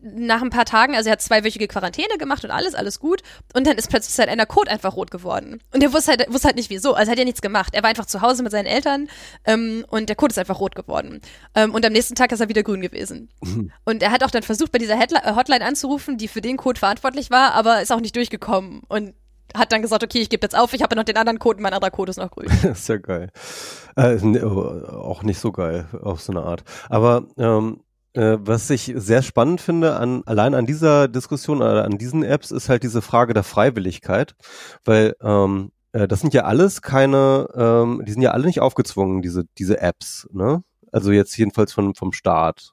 [0.00, 3.22] nach ein paar Tagen, also er hat zweiwöchige Quarantäne gemacht und alles, alles gut.
[3.54, 5.60] Und dann ist plötzlich sein einer Code einfach rot geworden.
[5.72, 6.94] Und er wusste halt, wusste halt nicht wieso.
[6.94, 7.74] Also er hat ja nichts gemacht.
[7.74, 9.08] Er war einfach zu Hause mit seinen Eltern
[9.44, 11.20] ähm, und der Code ist einfach rot geworden.
[11.54, 13.30] Ähm, und am nächsten Tag ist er wieder grün gewesen.
[13.42, 13.72] Mhm.
[13.84, 17.30] Und er hat auch dann versucht, bei dieser Hotline anzurufen, die für den Code verantwortlich
[17.30, 18.82] war, aber ist auch nicht durchgekommen.
[18.88, 19.14] Und
[19.56, 21.72] hat dann gesagt, okay, ich gebe jetzt auf, ich habe noch den anderen Code, mein
[21.72, 22.48] anderer Code ist noch grün.
[22.72, 23.30] ist ja geil.
[23.96, 26.64] Äh, ne, oh, auch nicht so geil auf so eine Art.
[26.88, 27.80] Aber ähm,
[28.14, 32.50] äh, was ich sehr spannend finde an allein an dieser Diskussion oder an diesen Apps
[32.50, 34.34] ist halt diese Frage der Freiwilligkeit,
[34.84, 39.22] weil ähm, äh, das sind ja alles keine, ähm, die sind ja alle nicht aufgezwungen
[39.22, 40.62] diese diese Apps, ne?
[40.92, 42.72] Also jetzt jedenfalls von vom Staat.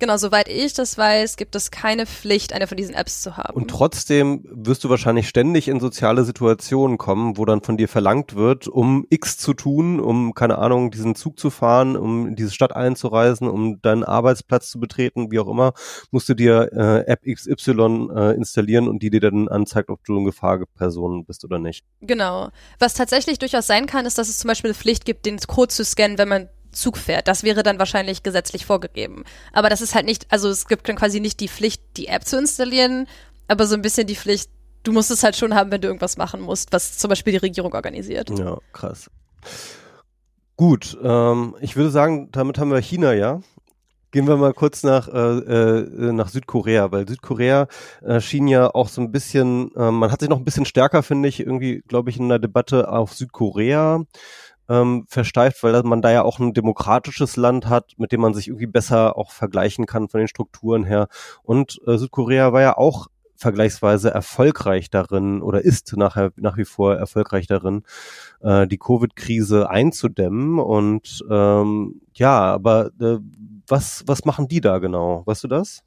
[0.00, 3.54] Genau, soweit ich das weiß, gibt es keine Pflicht, eine von diesen Apps zu haben.
[3.54, 8.36] Und trotzdem wirst du wahrscheinlich ständig in soziale Situationen kommen, wo dann von dir verlangt
[8.36, 12.52] wird, um X zu tun, um, keine Ahnung, diesen Zug zu fahren, um in diese
[12.52, 15.72] Stadt einzureisen, um deinen Arbeitsplatz zu betreten, wie auch immer,
[16.10, 20.16] musst du dir äh, App XY äh, installieren und die dir dann anzeigt, ob du
[20.16, 21.84] eine Gefahrperson bist oder nicht.
[22.00, 22.50] Genau.
[22.78, 25.68] Was tatsächlich durchaus sein kann, ist, dass es zum Beispiel eine Pflicht gibt, den Code
[25.68, 27.28] zu scannen, wenn man Zug fährt.
[27.28, 29.24] Das wäre dann wahrscheinlich gesetzlich vorgegeben.
[29.52, 32.24] Aber das ist halt nicht, also es gibt dann quasi nicht die Pflicht, die App
[32.24, 33.06] zu installieren,
[33.48, 34.50] aber so ein bisschen die Pflicht,
[34.82, 37.38] du musst es halt schon haben, wenn du irgendwas machen musst, was zum Beispiel die
[37.38, 38.30] Regierung organisiert.
[38.38, 39.10] Ja, krass.
[40.56, 43.40] Gut, ähm, ich würde sagen, damit haben wir China, ja.
[44.10, 47.68] Gehen wir mal kurz nach, äh, äh, nach Südkorea, weil Südkorea
[48.02, 51.02] äh, schien ja auch so ein bisschen, äh, man hat sich noch ein bisschen stärker,
[51.02, 54.04] finde ich, irgendwie, glaube ich, in der Debatte auf Südkorea
[54.68, 58.48] ähm, versteift, weil man da ja auch ein demokratisches Land hat, mit dem man sich
[58.48, 61.08] irgendwie besser auch vergleichen kann von den Strukturen her.
[61.42, 66.96] Und äh, Südkorea war ja auch vergleichsweise erfolgreich darin oder ist nachher nach wie vor
[66.96, 67.84] erfolgreich darin,
[68.40, 70.58] äh, die Covid-Krise einzudämmen.
[70.58, 73.18] Und ähm, ja, aber äh,
[73.68, 75.22] was was machen die da genau?
[75.24, 75.84] Weißt du das?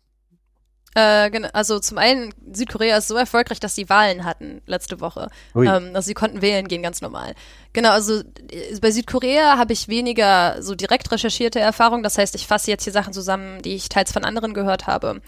[0.93, 5.29] Äh, also zum einen, Südkorea ist so erfolgreich, dass sie Wahlen hatten letzte Woche.
[5.55, 7.33] Ähm, also sie konnten wählen gehen, ganz normal.
[7.73, 12.03] Genau, also äh, bei Südkorea habe ich weniger so direkt recherchierte Erfahrung.
[12.03, 15.21] Das heißt, ich fasse jetzt hier Sachen zusammen, die ich teils von anderen gehört habe.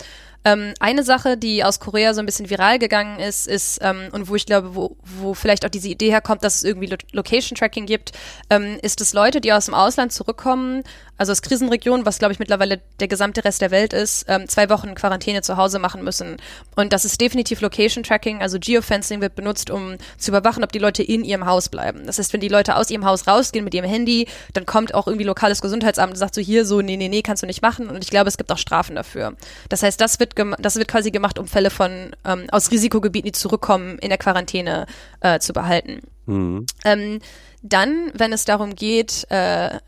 [0.45, 4.27] Ähm, eine Sache, die aus Korea so ein bisschen viral gegangen ist, ist, ähm, und
[4.27, 7.57] wo ich glaube, wo, wo vielleicht auch diese Idee herkommt, dass es irgendwie Lo Location
[7.57, 8.11] Tracking gibt,
[8.49, 10.83] ähm, ist, dass Leute, die aus dem Ausland zurückkommen,
[11.17, 14.69] also aus Krisenregionen, was glaube ich mittlerweile der gesamte Rest der Welt ist, ähm, zwei
[14.69, 16.37] Wochen Quarantäne zu Hause machen müssen.
[16.75, 20.79] Und das ist definitiv Location Tracking, also Geofencing wird benutzt, um zu überwachen, ob die
[20.79, 22.05] Leute in ihrem Haus bleiben.
[22.05, 25.07] Das heißt, wenn die Leute aus ihrem Haus rausgehen mit ihrem Handy, dann kommt auch
[25.07, 27.89] irgendwie lokales Gesundheitsamt und sagt so hier so, nee, nee, nee, kannst du nicht machen.
[27.89, 29.35] Und ich glaube, es gibt auch Strafen dafür.
[29.69, 33.31] Das heißt, das wird das wird quasi gemacht, um Fälle von ähm, aus Risikogebieten, die
[33.31, 34.85] zurückkommen, in der Quarantäne
[35.21, 36.01] äh, zu behalten.
[36.25, 36.65] Mhm.
[36.85, 37.19] Ähm,
[37.65, 39.79] dann, wenn es darum geht, äh, äh,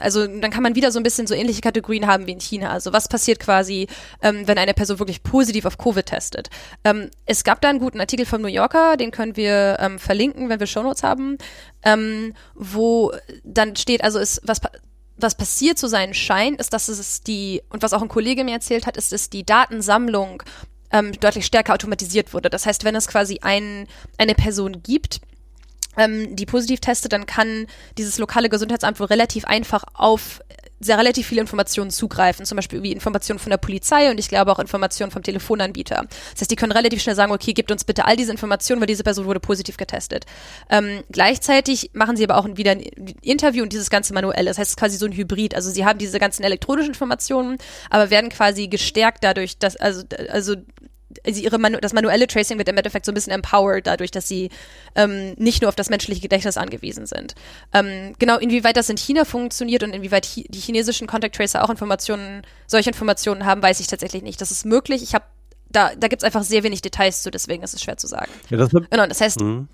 [0.00, 2.70] also dann kann man wieder so ein bisschen so ähnliche Kategorien haben wie in China.
[2.70, 3.88] Also was passiert quasi,
[4.22, 6.48] ähm, wenn eine Person wirklich positiv auf Covid testet?
[6.84, 10.48] Ähm, es gab da einen guten Artikel vom New Yorker, den können wir ähm, verlinken,
[10.48, 11.38] wenn wir Shownotes haben,
[11.82, 14.60] ähm, wo dann steht, also ist was
[15.18, 18.54] was passiert zu sein scheint, ist, dass es die, und was auch ein Kollege mir
[18.54, 20.42] erzählt hat, ist, dass die Datensammlung
[20.92, 22.50] ähm, deutlich stärker automatisiert wurde.
[22.50, 25.20] Das heißt, wenn es quasi ein, eine Person gibt,
[25.96, 27.66] ähm, die positiv testet, dann kann
[27.98, 30.40] dieses lokale Gesundheitsamt wohl relativ einfach auf
[30.80, 34.52] sehr relativ viele Informationen zugreifen, zum Beispiel wie Informationen von der Polizei und ich glaube
[34.52, 36.06] auch Informationen vom Telefonanbieter.
[36.32, 38.86] Das heißt, die können relativ schnell sagen, okay, gebt uns bitte all diese Informationen, weil
[38.86, 40.26] diese Person wurde positiv getestet.
[40.70, 42.80] Ähm, gleichzeitig machen sie aber auch wieder ein
[43.22, 44.50] Interview und dieses ganze manuelle.
[44.50, 45.54] Das heißt, es ist quasi so ein Hybrid.
[45.54, 47.58] Also sie haben diese ganzen elektronischen Informationen,
[47.90, 50.56] aber werden quasi gestärkt dadurch, dass, also, also
[51.28, 54.26] also ihre Manu das manuelle Tracing wird im Endeffekt so ein bisschen empowered dadurch, dass
[54.26, 54.50] sie
[54.94, 57.34] ähm, nicht nur auf das menschliche Gedächtnis angewiesen sind.
[57.72, 61.70] Ähm, genau, inwieweit das in China funktioniert und inwieweit hi die chinesischen Contact Tracer auch
[61.70, 64.40] Informationen, solche Informationen haben, weiß ich tatsächlich nicht.
[64.40, 65.02] Das ist möglich.
[65.02, 65.24] Ich habe
[65.70, 68.32] da, da gibt es einfach sehr wenig Details zu, deswegen ist es schwer zu sagen.
[68.48, 69.68] Ja, das genau, das heißt, mhm.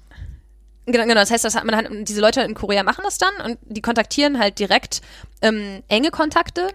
[0.87, 1.15] Genau, genau.
[1.15, 3.81] Das heißt, das hat man halt, diese Leute in Korea machen das dann und die
[3.81, 5.01] kontaktieren halt direkt
[5.41, 6.69] ähm, enge Kontakte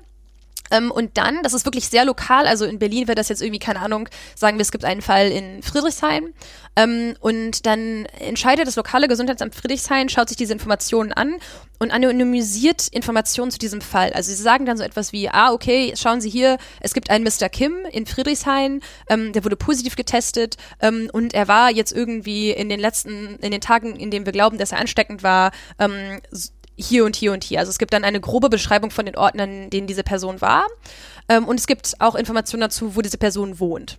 [0.71, 3.59] ähm, und dann, das ist wirklich sehr lokal, also in Berlin wäre das jetzt irgendwie,
[3.59, 6.33] keine Ahnung, sagen wir, es gibt einen Fall in Friedrichshain.
[6.75, 11.35] Ähm, und dann entscheidet das lokale Gesundheitsamt Friedrichshain, schaut sich diese Informationen an
[11.79, 14.13] und anonymisiert Informationen zu diesem Fall.
[14.13, 17.23] Also sie sagen dann so etwas wie, ah, okay, schauen Sie hier, es gibt einen
[17.23, 17.49] Mr.
[17.49, 22.69] Kim in Friedrichshain, ähm, der wurde positiv getestet ähm, und er war jetzt irgendwie in
[22.69, 26.21] den letzten, in den Tagen, in denen wir glauben, dass er ansteckend war, ähm,
[26.79, 27.59] hier und hier und hier.
[27.59, 30.65] Also es gibt dann eine grobe Beschreibung von den Orten, an denen diese Person war.
[31.27, 33.97] Ähm, und es gibt auch Informationen dazu, wo diese Person wohnt.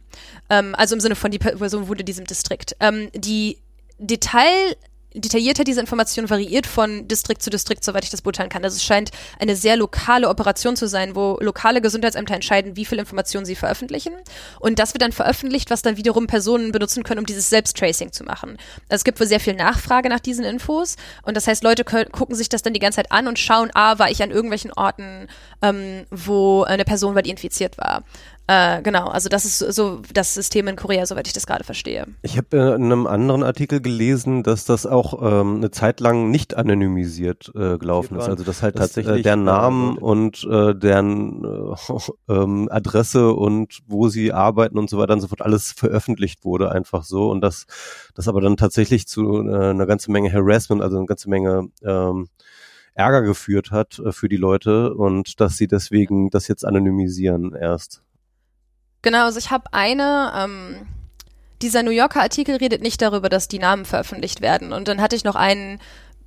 [0.49, 2.77] Ähm, also im Sinne von, die Person wohnt in diesem Distrikt.
[2.81, 3.59] Ähm, die
[3.99, 4.77] Detail
[5.14, 8.64] detaillierter diese Information variiert von Distrikt zu Distrikt, soweit ich das beurteilen kann.
[8.64, 12.99] Also es scheint eine sehr lokale Operation zu sein, wo lokale Gesundheitsämter entscheiden, wie viel
[12.99, 14.12] Informationen sie veröffentlichen.
[14.61, 18.25] Und das wird dann veröffentlicht, was dann wiederum Personen benutzen können, um dieses Selbsttracing zu
[18.25, 18.51] machen.
[18.88, 20.96] Also es gibt wohl sehr viel Nachfrage nach diesen Infos.
[21.23, 23.99] Und das heißt, Leute gucken sich das dann die ganze Zeit an und schauen, ah,
[23.99, 25.27] war ich an irgendwelchen Orten,
[25.62, 28.05] ähm, wo eine Person war, die infiziert war.
[28.51, 32.09] Äh, genau, also das ist so das System in Korea, soweit ich das gerade verstehe.
[32.23, 36.57] Ich habe in einem anderen Artikel gelesen, dass das auch ähm, eine Zeit lang nicht
[36.57, 38.29] anonymisiert äh, gelaufen ist.
[38.29, 41.77] Also dass halt das, tatsächlich äh, deren Namen und äh, deren äh,
[42.29, 46.73] ähm, Adresse und wo sie arbeiten und so weiter und so fort alles veröffentlicht wurde,
[46.73, 47.31] einfach so.
[47.31, 47.69] Und das,
[48.17, 52.27] das aber dann tatsächlich zu äh, einer ganzen Menge Harassment, also eine ganze Menge ähm,
[52.95, 58.03] Ärger geführt hat äh, für die Leute und dass sie deswegen das jetzt anonymisieren erst.
[59.03, 60.87] Genau, also ich habe eine, ähm,
[61.63, 64.73] dieser New Yorker Artikel redet nicht darüber, dass die Namen veröffentlicht werden.
[64.73, 65.81] Und dann hatte ich noch einen,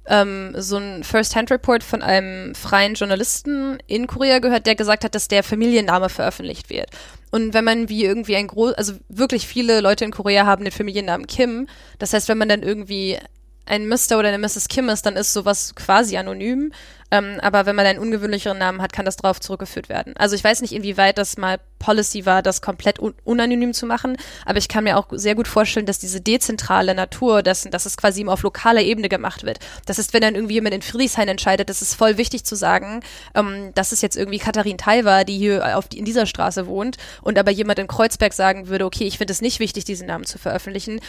[0.05, 5.27] ähm, so ein First-Hand-Report von einem freien Journalisten in Korea gehört, der gesagt hat, dass
[5.27, 6.89] der Familienname veröffentlicht wird.
[7.31, 10.73] Und wenn man wie irgendwie ein groß, also wirklich viele Leute in Korea haben den
[10.73, 11.67] Familiennamen Kim.
[11.99, 13.17] Das heißt, wenn man dann irgendwie
[13.65, 14.17] ein Mr.
[14.17, 14.67] oder eine Mrs.
[14.67, 16.71] Kim ist, dann ist sowas quasi anonym.
[17.13, 20.15] Ähm, aber wenn man einen ungewöhnlicheren Namen hat, kann das darauf zurückgeführt werden.
[20.17, 24.17] Also ich weiß nicht, inwieweit das mal Policy war, das komplett un unanonym zu machen,
[24.45, 27.97] aber ich kann mir auch sehr gut vorstellen, dass diese dezentrale Natur dessen, dass es
[27.97, 29.59] quasi auf lokaler Ebene gemacht wird.
[29.85, 33.01] Das ist, wenn dann irgendwie jemand in Friedrichshain entscheidet, das ist voll wichtig zu sagen,
[33.35, 36.65] ähm, dass es jetzt irgendwie Katharin Teil war, die hier auf die, in dieser Straße
[36.65, 40.07] wohnt und aber jemand in Kreuzberg sagen würde, okay, ich finde es nicht wichtig, diesen
[40.07, 40.99] Namen zu veröffentlichen,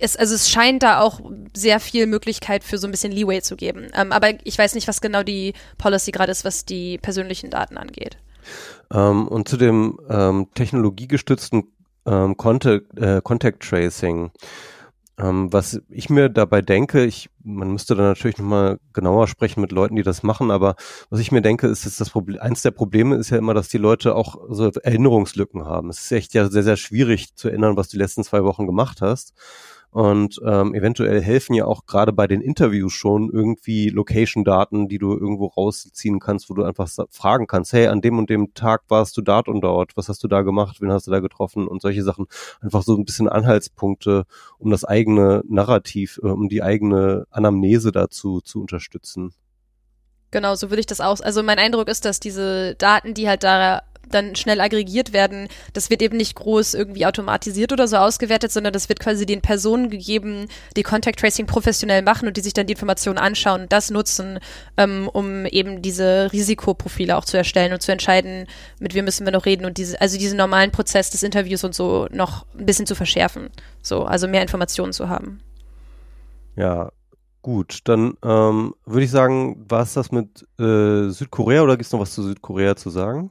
[0.00, 1.20] es, also es scheint da auch
[1.54, 3.88] sehr viel Möglichkeit für so ein bisschen Leeway zu geben.
[3.94, 7.76] Ähm, aber ich weiß nicht, was genau die Policy gerade ist, was die persönlichen Daten
[7.76, 8.16] angeht.
[8.92, 11.64] Ähm, und zu dem ähm, technologiegestützten
[12.06, 14.30] ähm, Contact, äh, Contact Tracing.
[15.18, 19.70] Ähm, was ich mir dabei denke, ich, man müsste da natürlich nochmal genauer sprechen mit
[19.70, 20.76] Leuten, die das machen, aber
[21.10, 23.68] was ich mir denke, ist, dass das Problem, eins der Probleme ist ja immer, dass
[23.68, 25.90] die Leute auch so Erinnerungslücken haben.
[25.90, 28.66] Es ist echt ja sehr, sehr schwierig zu erinnern, was du die letzten zwei Wochen
[28.66, 29.34] gemacht hast.
[29.90, 35.12] Und ähm, eventuell helfen ja auch gerade bei den Interviews schon irgendwie Location-Daten, die du
[35.16, 39.16] irgendwo rausziehen kannst, wo du einfach fragen kannst, hey, an dem und dem Tag warst
[39.16, 41.82] du dort und dort, was hast du da gemacht, wen hast du da getroffen und
[41.82, 42.26] solche Sachen.
[42.60, 44.26] Einfach so ein bisschen Anhaltspunkte,
[44.58, 49.34] um das eigene Narrativ, äh, um die eigene Anamnese dazu zu unterstützen.
[50.30, 51.20] Genau, so würde ich das aus.
[51.20, 55.90] Also mein Eindruck ist, dass diese Daten, die halt da dann schnell aggregiert werden, das
[55.90, 59.90] wird eben nicht groß irgendwie automatisiert oder so ausgewertet, sondern das wird quasi den Personen
[59.90, 60.46] gegeben,
[60.76, 64.38] die Contact Tracing professionell machen und die sich dann die Informationen anschauen und das nutzen,
[64.76, 68.46] ähm, um eben diese Risikoprofile auch zu erstellen und zu entscheiden,
[68.78, 71.74] mit wem müssen wir noch reden und diese, also diesen normalen Prozess des Interviews und
[71.74, 73.50] so noch ein bisschen zu verschärfen.
[73.82, 75.40] So, also mehr Informationen zu haben.
[76.56, 76.90] Ja,
[77.42, 81.92] Gut, dann ähm, würde ich sagen, war es das mit äh, Südkorea oder gibt es
[81.92, 83.30] noch was zu Südkorea zu sagen?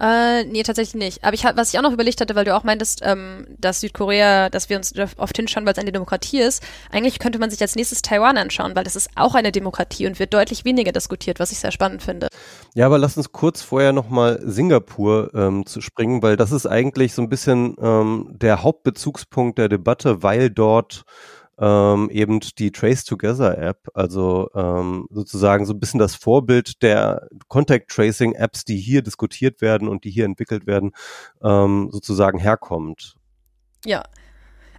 [0.00, 1.24] Äh, nee, tatsächlich nicht.
[1.24, 4.48] Aber ich was ich auch noch überlegt hatte, weil du auch meintest, ähm, dass Südkorea,
[4.48, 6.62] dass wir uns oft hinschauen, weil es eine Demokratie ist.
[6.92, 10.20] Eigentlich könnte man sich als nächstes Taiwan anschauen, weil das ist auch eine Demokratie und
[10.20, 12.28] wird deutlich weniger diskutiert, was ich sehr spannend finde.
[12.74, 17.12] Ja, aber lass uns kurz vorher nochmal Singapur ähm, zu springen, weil das ist eigentlich
[17.12, 21.04] so ein bisschen ähm, der Hauptbezugspunkt der Debatte, weil dort
[21.58, 27.28] ähm, eben die Trace Together App, also ähm, sozusagen so ein bisschen das Vorbild der
[27.48, 30.92] Contact Tracing Apps, die hier diskutiert werden und die hier entwickelt werden,
[31.42, 33.16] ähm, sozusagen herkommt.
[33.84, 34.04] Ja.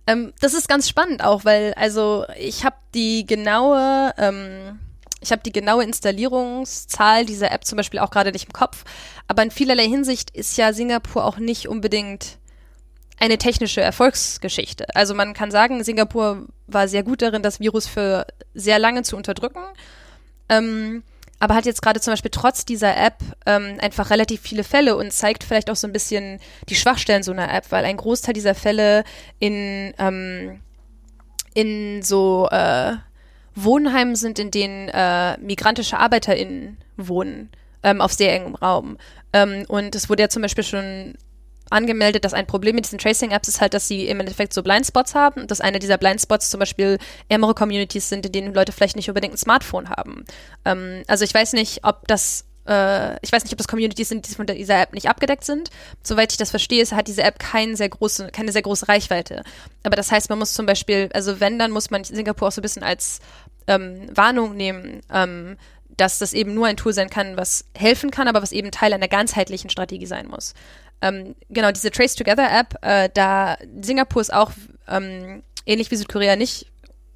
[0.08, 4.80] Ähm, das ist ganz spannend auch, weil also ich habe die genaue ähm,
[5.22, 8.86] ich habe die genaue Installierungszahl dieser App zum Beispiel auch gerade nicht im Kopf,
[9.28, 12.39] aber in vielerlei Hinsicht ist ja Singapur auch nicht unbedingt
[13.20, 14.86] eine technische Erfolgsgeschichte.
[14.96, 19.18] Also man kann sagen, Singapur war sehr gut darin, das Virus für sehr lange zu
[19.18, 19.64] unterdrücken.
[20.48, 21.04] Ähm,
[21.40, 25.12] aber hat jetzt gerade zum Beispiel trotz dieser App ähm, einfach relativ viele Fälle und
[25.14, 28.56] zeigt vielleicht auch so ein bisschen die Schwachstellen so einer App, weil ein Großteil dieser
[28.56, 29.06] Fälle
[29.40, 30.60] in, ähm,
[31.54, 32.94] in so äh,
[33.56, 37.50] Wohnheimen sind, in denen äh, migrantische ArbeiterInnen wohnen,
[37.84, 38.98] ähm, auf sehr engem Raum.
[39.32, 41.16] Ähm, und es wurde ja zum Beispiel schon
[41.70, 45.16] angemeldet, dass ein Problem mit diesen Tracing-Apps ist halt, dass sie im Endeffekt so Blindspots
[45.16, 49.10] haben, dass eine dieser Blindspots zum Beispiel ärmere Communities sind, in denen Leute vielleicht nicht
[49.10, 50.26] unbedingt ein Smartphone haben.
[50.66, 54.28] Ähm, also ich weiß nicht, ob das äh, ich weiß nicht, ob das Communities sind,
[54.28, 55.70] die von dieser App nicht abgedeckt sind.
[56.04, 59.44] Soweit ich das verstehe, hat diese App kein sehr große, keine sehr große Reichweite.
[59.84, 62.62] Aber das heißt, man muss zum Beispiel, also wenn, dann muss man Singapur auch so
[62.62, 63.20] ein bisschen als
[63.68, 65.58] ähm, Warnung nehmen, ähm,
[65.98, 68.94] dass das eben nur ein Tool sein kann, was helfen kann, aber was eben Teil
[68.94, 70.54] einer ganzheitlichen Strategie sein muss.
[71.02, 74.52] Ähm, genau, diese Trace Together App, äh, da Singapur ist auch
[74.88, 76.68] ähm, ähnlich wie Südkorea nicht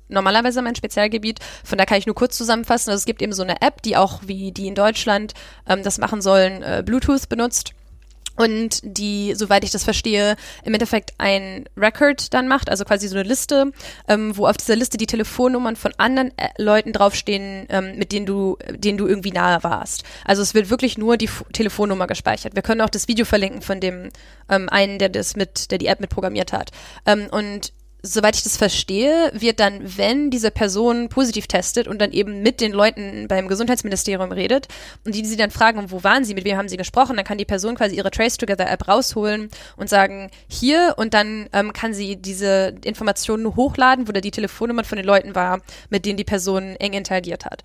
[0.10, 1.40] normalerweise mein Spezialgebiet.
[1.64, 2.92] Von da kann ich nur kurz zusammenfassen.
[2.92, 5.34] Also es gibt eben so eine App, die auch wie die in Deutschland
[5.68, 7.74] ähm, das machen sollen, äh, Bluetooth benutzt
[8.36, 13.16] und die, soweit ich das verstehe, im Endeffekt ein Record dann macht, also quasi so
[13.16, 13.72] eine Liste,
[14.08, 18.26] ähm, wo auf dieser Liste die Telefonnummern von anderen äh, Leuten draufstehen, ähm, mit denen
[18.26, 20.04] du, denen du irgendwie nahe warst.
[20.26, 22.56] Also es wird wirklich nur die F Telefonnummer gespeichert.
[22.56, 24.10] Wir können auch das Video verlinken von dem
[24.50, 26.72] ähm, einen, der das mit, der die App mit programmiert hat.
[27.06, 27.72] Ähm, und
[28.06, 32.60] soweit ich das verstehe, wird dann, wenn diese Person positiv testet und dann eben mit
[32.60, 34.68] den Leuten beim Gesundheitsministerium redet
[35.06, 37.38] und die sie dann fragen, wo waren sie, mit wem haben sie gesprochen, dann kann
[37.38, 41.94] die Person quasi ihre Trace Together App rausholen und sagen, hier und dann ähm, kann
[41.94, 46.26] sie diese Informationen hochladen, wo da die Telefonnummer von den Leuten war, mit denen die
[46.26, 47.64] Person eng interagiert hat.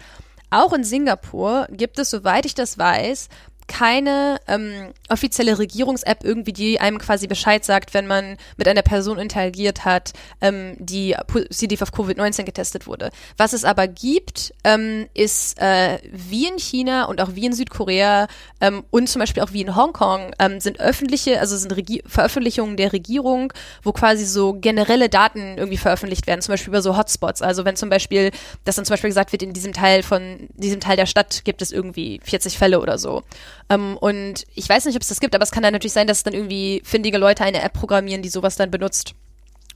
[0.51, 3.29] Auch in Singapur gibt es, soweit ich das weiß,
[3.69, 9.19] keine ähm, offizielle Regierungs-App irgendwie, die einem quasi Bescheid sagt, wenn man mit einer Person
[9.19, 13.11] interagiert hat, ähm, die positiv auf Covid-19 getestet wurde.
[13.37, 18.27] Was es aber gibt, ähm, ist äh, wie in China und auch wie in Südkorea
[18.61, 22.77] ähm, und zum Beispiel auch wie in Hongkong ähm, sind öffentliche, also sind Regi Veröffentlichungen
[22.77, 23.53] der Regierung,
[23.83, 27.43] wo quasi so generelle Daten irgendwie veröffentlicht werden, zum Beispiel über so Hotspots.
[27.43, 28.31] Also wenn zum Beispiel,
[28.65, 31.63] dass dann zum Beispiel gesagt wird, in diesem Teil von diesem Teil der Stadt gibt
[31.63, 33.23] es irgendwie 40 Fälle oder so.
[33.71, 36.07] Ähm, und ich weiß nicht, ob es das gibt, aber es kann dann natürlich sein,
[36.07, 39.15] dass dann irgendwie findige Leute eine App programmieren, die sowas dann benutzt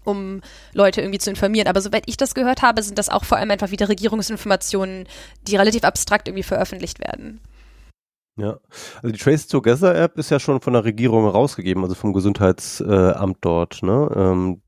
[0.05, 0.41] um
[0.73, 1.69] Leute irgendwie zu informieren.
[1.69, 5.07] Aber soweit ich das gehört habe, sind das auch vor allem einfach wieder Regierungsinformationen,
[5.47, 7.41] die relativ abstrakt irgendwie veröffentlicht werden.
[8.37, 8.59] Ja,
[9.03, 13.39] also die Trace Together App ist ja schon von der Regierung rausgegeben, also vom Gesundheitsamt
[13.43, 14.11] dort, ne?
[14.17, 14.63] Ähm.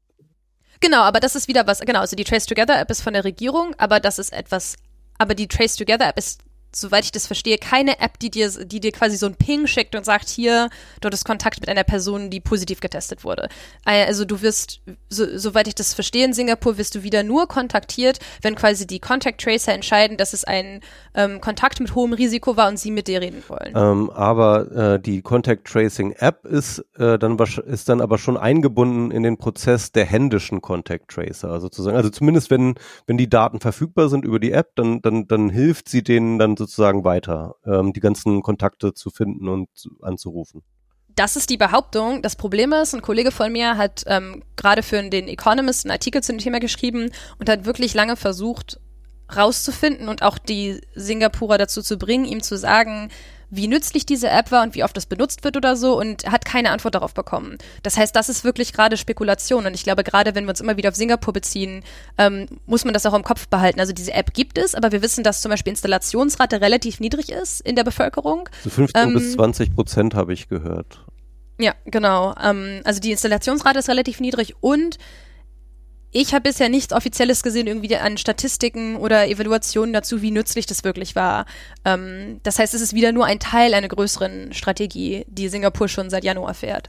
[0.80, 3.24] Genau, aber das ist wieder was, genau, also die Trace Together App ist von der
[3.24, 4.76] Regierung, aber das ist etwas,
[5.16, 6.42] aber die Trace Together App ist
[6.76, 9.94] soweit ich das verstehe, keine App, die dir, die dir quasi so ein Ping schickt
[9.94, 10.68] und sagt, hier,
[11.00, 13.48] du hattest Kontakt mit einer Person, die positiv getestet wurde.
[13.84, 18.18] Also du wirst, so, soweit ich das verstehe, in Singapur wirst du wieder nur kontaktiert,
[18.42, 20.80] wenn quasi die Contact Tracer entscheiden, dass es ein
[21.14, 23.72] ähm, Kontakt mit hohem Risiko war und sie mit dir reden wollen.
[23.74, 29.10] Ähm, aber äh, die Contact Tracing App ist, äh, dann, ist dann aber schon eingebunden
[29.10, 31.96] in den Prozess der händischen Contact Tracer sozusagen.
[31.96, 32.74] Also zumindest wenn,
[33.06, 36.56] wenn die Daten verfügbar sind über die App, dann, dann, dann hilft sie denen dann
[36.56, 36.63] sozusagen
[37.04, 39.68] weiter, ähm, die ganzen Kontakte zu finden und
[40.02, 40.62] anzurufen.
[41.16, 42.22] Das ist die Behauptung.
[42.22, 46.22] Das Problem ist, ein Kollege von mir hat ähm, gerade für den Economist einen Artikel
[46.22, 48.80] zu dem Thema geschrieben und hat wirklich lange versucht,
[49.34, 53.10] rauszufinden und auch die Singapurer dazu zu bringen, ihm zu sagen,
[53.56, 56.44] wie nützlich diese App war und wie oft das benutzt wird oder so und hat
[56.44, 57.58] keine Antwort darauf bekommen.
[57.82, 60.76] Das heißt, das ist wirklich gerade Spekulation und ich glaube, gerade wenn wir uns immer
[60.76, 61.82] wieder auf Singapur beziehen,
[62.18, 63.80] ähm, muss man das auch im Kopf behalten.
[63.80, 67.60] Also diese App gibt es, aber wir wissen, dass zum Beispiel Installationsrate relativ niedrig ist
[67.60, 68.48] in der Bevölkerung.
[68.62, 71.04] So 15 ähm, bis 20 Prozent habe ich gehört.
[71.58, 72.34] Ja, genau.
[72.42, 74.98] Ähm, also die Installationsrate ist relativ niedrig und
[76.14, 80.84] ich habe bisher nichts Offizielles gesehen, irgendwie an Statistiken oder Evaluationen dazu, wie nützlich das
[80.84, 81.44] wirklich war.
[81.84, 86.10] Ähm, das heißt, es ist wieder nur ein Teil einer größeren Strategie, die Singapur schon
[86.10, 86.88] seit Januar fährt.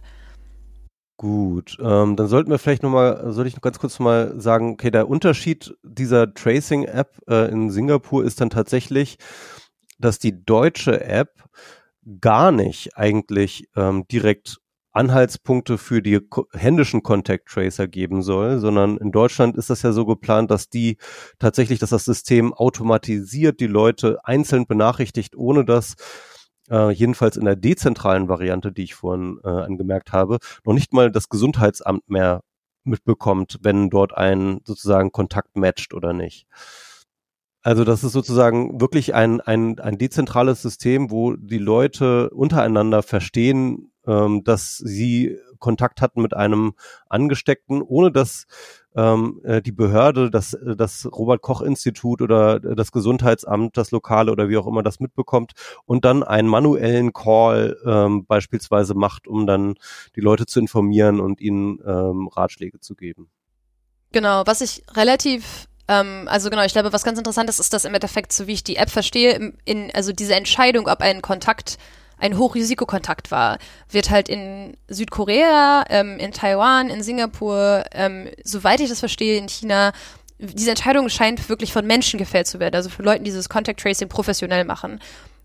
[1.17, 4.91] Gut, ähm, dann sollten wir vielleicht nochmal, soll ich noch ganz kurz mal sagen, okay,
[4.91, 9.17] der Unterschied dieser Tracing-App äh, in Singapur ist dann tatsächlich,
[9.97, 11.31] dass die deutsche App
[12.21, 14.59] gar nicht eigentlich ähm, direkt
[14.95, 16.19] Anhaltspunkte für die
[16.53, 20.97] händischen Contact Tracer geben soll, sondern in Deutschland ist das ja so geplant, dass die
[21.37, 25.95] tatsächlich, dass das System automatisiert die Leute einzeln benachrichtigt, ohne dass
[26.69, 31.11] äh, jedenfalls in der dezentralen Variante, die ich vorhin äh, angemerkt habe, noch nicht mal
[31.11, 32.41] das Gesundheitsamt mehr
[32.85, 36.47] mitbekommt, wenn dort ein sozusagen Kontakt matcht oder nicht.
[37.63, 43.91] Also das ist sozusagen wirklich ein, ein, ein dezentrales System, wo die Leute untereinander verstehen,
[44.07, 46.73] ähm, dass sie Kontakt hatten mit einem
[47.09, 48.47] Angesteckten, ohne dass
[48.95, 54.57] ähm, äh, die Behörde, das, äh, das Robert-Koch-Institut oder das Gesundheitsamt, das Lokale oder wie
[54.57, 55.53] auch immer das mitbekommt
[55.85, 59.75] und dann einen manuellen Call ähm, beispielsweise macht, um dann
[60.15, 63.29] die Leute zu informieren und ihnen ähm, Ratschläge zu geben.
[64.11, 67.85] Genau, was ich relativ ähm, also genau, ich glaube, was ganz interessant ist, ist, dass
[67.85, 71.77] im Endeffekt, so wie ich die App verstehe, in, also diese Entscheidung, ob ein Kontakt
[72.17, 73.57] ein Hochrisikokontakt war,
[73.89, 79.47] wird halt in Südkorea, ähm, in Taiwan, in Singapur, ähm, soweit ich das verstehe, in
[79.47, 79.91] China,
[80.37, 83.79] diese Entscheidung scheint wirklich von Menschen gefällt zu werden, also von Leuten, die dieses Contact
[83.79, 84.99] Tracing professionell machen.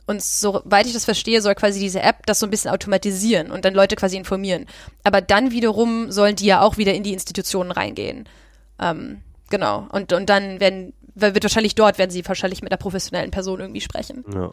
[0.06, 3.64] Und soweit ich das verstehe, soll quasi diese App das so ein bisschen automatisieren und
[3.64, 4.66] dann Leute quasi informieren.
[5.04, 8.28] Aber dann wiederum sollen die ja auch wieder in die Institutionen reingehen.
[8.80, 9.86] Ähm, genau.
[9.92, 13.80] Und, und dann werden, wird wahrscheinlich dort, werden sie wahrscheinlich mit einer professionellen Person irgendwie
[13.80, 14.24] sprechen.
[14.34, 14.50] Ja.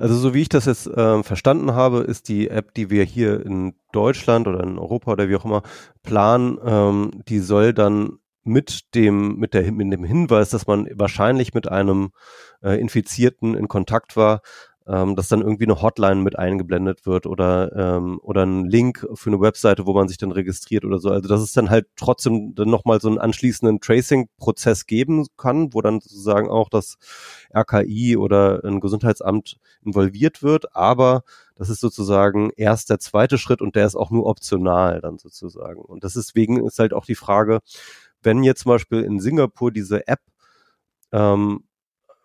[0.00, 3.44] Also so wie ich das jetzt äh, verstanden habe, ist die App, die wir hier
[3.44, 5.62] in Deutschland oder in Europa oder wie auch immer
[6.02, 11.52] planen, ähm, die soll dann mit dem mit der mit dem Hinweis, dass man wahrscheinlich
[11.52, 12.12] mit einem
[12.62, 14.40] äh, Infizierten in Kontakt war,
[14.86, 19.30] ähm, dass dann irgendwie eine Hotline mit eingeblendet wird oder ähm, oder ein Link für
[19.30, 21.10] eine Webseite, wo man sich dann registriert oder so.
[21.10, 25.82] Also dass es dann halt trotzdem dann nochmal so einen anschließenden Tracing-Prozess geben kann, wo
[25.82, 26.96] dann sozusagen auch das
[27.54, 31.22] RKI oder ein Gesundheitsamt involviert wird, aber
[31.56, 35.82] das ist sozusagen erst der zweite Schritt und der ist auch nur optional dann sozusagen.
[35.82, 37.60] Und das deswegen ist halt auch die Frage,
[38.22, 40.20] wenn jetzt zum Beispiel in Singapur diese App
[41.12, 41.64] ähm,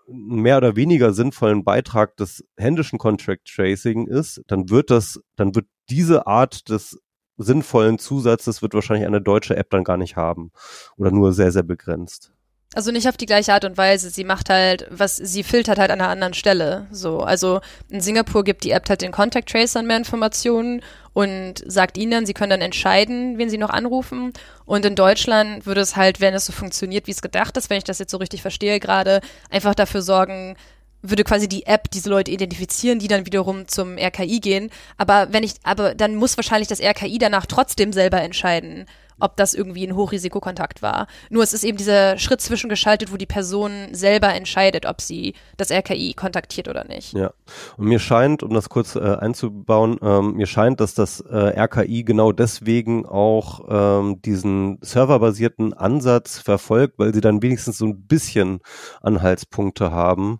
[0.08, 5.68] mehr oder weniger sinnvollen Beitrag des händischen Contract Tracing ist, dann wird das, dann wird
[5.89, 6.99] diese Art des
[7.38, 10.51] sinnvollen Zusatzes wird wahrscheinlich eine deutsche App dann gar nicht haben
[10.97, 12.32] oder nur sehr, sehr begrenzt.
[12.74, 14.10] Also nicht auf die gleiche Art und Weise.
[14.10, 16.88] Sie macht halt, was, sie filtert halt an einer anderen Stelle.
[16.91, 20.82] So, also in Singapur gibt die App halt den Contact Tracern mehr Informationen
[21.16, 24.34] und sagt ihnen dann, sie können dann entscheiden, wen sie noch anrufen.
[24.66, 27.78] Und in Deutschland würde es halt, wenn es so funktioniert, wie es gedacht ist, wenn
[27.78, 30.57] ich das jetzt so richtig verstehe gerade, einfach dafür sorgen,
[31.01, 34.70] würde quasi die App diese Leute identifizieren, die dann wiederum zum RKI gehen.
[34.97, 38.86] Aber wenn ich, aber dann muss wahrscheinlich das RKI danach trotzdem selber entscheiden,
[39.20, 41.07] ob das irgendwie ein Hochrisikokontakt war.
[41.30, 45.72] Nur es ist eben dieser Schritt zwischengeschaltet, wo die Person selber entscheidet, ob sie das
[45.72, 47.13] RKI kontaktiert oder nicht.
[47.13, 47.34] Ja,
[47.78, 52.03] und mir scheint, um das kurz äh, einzubauen, ähm, mir scheint, dass das äh, RKI
[52.03, 58.59] genau deswegen auch ähm, diesen serverbasierten Ansatz verfolgt, weil sie dann wenigstens so ein bisschen
[59.01, 60.39] Anhaltspunkte haben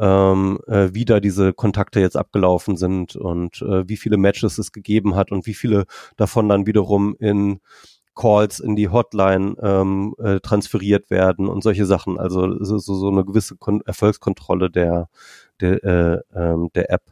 [0.00, 4.72] ähm, äh, wie da diese Kontakte jetzt abgelaufen sind und äh, wie viele Matches es
[4.72, 5.84] gegeben hat und wie viele
[6.16, 7.60] davon dann wiederum in
[8.20, 12.18] Calls in die Hotline ähm, äh, transferiert werden und solche Sachen.
[12.18, 15.08] Also so, so eine gewisse Kon Erfolgskontrolle der,
[15.60, 17.02] der, äh, ähm, der App.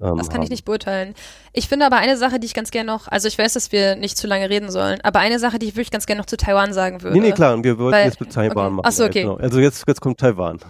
[0.00, 0.44] Ähm, das kann haben.
[0.44, 1.14] ich nicht beurteilen.
[1.52, 3.96] Ich finde aber eine Sache, die ich ganz gerne noch, also ich weiß, dass wir
[3.96, 6.36] nicht zu lange reden sollen, aber eine Sache, die ich wirklich ganz gerne noch zu
[6.36, 7.18] Taiwan sagen würde.
[7.18, 8.74] Nee, nee, klar, und wir wollten Weil, jetzt mit Taiwan okay.
[8.76, 8.86] machen.
[8.86, 9.22] Achso, okay.
[9.22, 9.36] Genau.
[9.36, 10.60] Also jetzt, jetzt kommt Taiwan.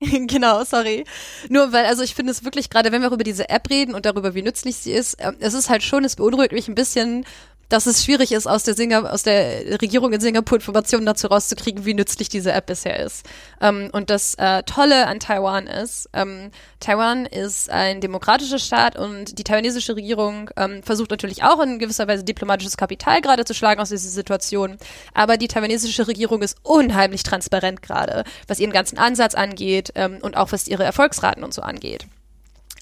[0.00, 1.04] genau, sorry.
[1.48, 4.06] Nur weil, also ich finde es wirklich, gerade wenn wir über diese App reden und
[4.06, 7.24] darüber, wie nützlich sie ist, äh, es ist halt schon, es beunruhigt mich ein bisschen,
[7.68, 11.84] dass es schwierig ist, aus der, Singa aus der Regierung in Singapur Informationen dazu rauszukriegen,
[11.84, 13.26] wie nützlich diese App bisher ist.
[13.60, 16.50] Ähm, und das äh, Tolle an Taiwan ist, ähm,
[16.80, 22.08] Taiwan ist ein demokratischer Staat und die taiwanesische Regierung ähm, versucht natürlich auch in gewisser
[22.08, 24.78] Weise diplomatisches Kapital gerade zu schlagen aus dieser Situation.
[25.14, 30.36] Aber die taiwanesische Regierung ist unheimlich transparent gerade, was ihren ganzen Ansatz angeht ähm, und
[30.36, 32.06] auch was ihre Erfolgsraten und so angeht.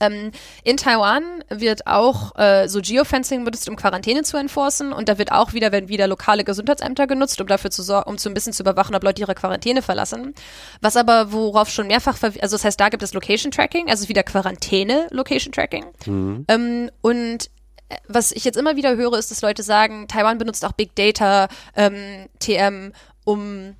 [0.00, 0.30] Ähm,
[0.64, 4.92] in Taiwan wird auch äh, so Geofencing benutzt, um Quarantäne zu enforcen.
[4.92, 8.18] Und da wird auch wieder, werden wieder lokale Gesundheitsämter genutzt, um dafür zu sorgen, um
[8.18, 10.34] so ein bisschen zu überwachen, ob Leute ihre Quarantäne verlassen.
[10.80, 14.22] Was aber, worauf schon mehrfach, also das heißt, da gibt es Location Tracking, also wieder
[14.22, 15.86] Quarantäne Location Tracking.
[16.06, 16.44] Mhm.
[16.48, 17.50] Ähm, und
[17.88, 20.94] äh, was ich jetzt immer wieder höre, ist, dass Leute sagen, Taiwan benutzt auch Big
[20.94, 22.92] Data, ähm, TM,
[23.24, 23.76] um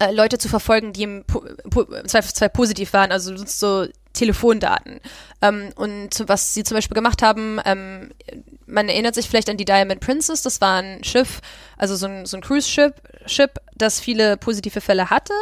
[0.00, 5.00] äh, Leute zu verfolgen, die im po po Zweifelsfall positiv waren, also so Telefondaten.
[5.42, 8.10] Ähm, und was sie zum Beispiel gemacht haben, ähm,
[8.66, 11.40] man erinnert sich vielleicht an die Diamond Princess, das war ein Schiff,
[11.76, 12.94] also so ein, so ein Cruise-Ship,
[13.26, 15.34] Ship, das viele positive Fälle hatte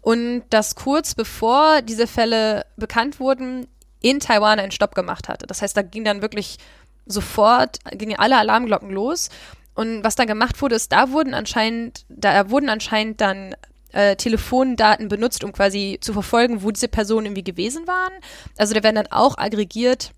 [0.00, 3.66] und das kurz bevor diese Fälle bekannt wurden,
[4.00, 5.46] in Taiwan einen Stopp gemacht hatte.
[5.46, 6.58] Das heißt, da ging dann wirklich
[7.06, 9.28] sofort, gingen alle Alarmglocken los.
[9.74, 13.54] Und was dann gemacht wurde, ist, da wurden anscheinend, da wurden anscheinend dann
[13.92, 18.12] äh, Telefondaten benutzt, um quasi zu verfolgen, wo diese Personen irgendwie gewesen waren.
[18.56, 20.12] Also da werden dann auch aggregiert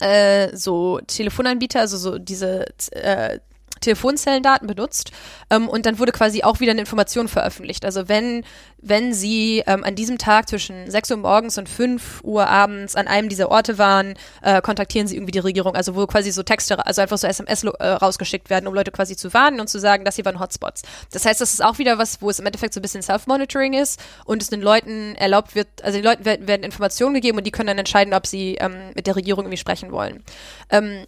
[0.00, 3.38] äh, so Telefonanbieter, also so diese äh,
[3.82, 5.12] Telefonzellendaten benutzt
[5.50, 7.84] ähm, und dann wurde quasi auch wieder eine Information veröffentlicht.
[7.84, 8.44] Also wenn,
[8.78, 13.06] wenn Sie ähm, an diesem Tag zwischen 6 Uhr morgens und 5 Uhr abends an
[13.06, 15.74] einem dieser Orte waren, äh, kontaktieren Sie irgendwie die Regierung.
[15.74, 19.16] Also wo quasi so Texte, also einfach so SMS äh, rausgeschickt werden, um Leute quasi
[19.16, 20.82] zu warnen und zu sagen, dass sie waren Hotspots.
[21.10, 23.74] Das heißt, das ist auch wieder was, wo es im Endeffekt so ein bisschen Self-Monitoring
[23.74, 27.44] ist und es den Leuten erlaubt wird, also den Leuten werden, werden Informationen gegeben und
[27.44, 30.22] die können dann entscheiden, ob sie ähm, mit der Regierung irgendwie sprechen wollen.
[30.70, 31.06] Ähm,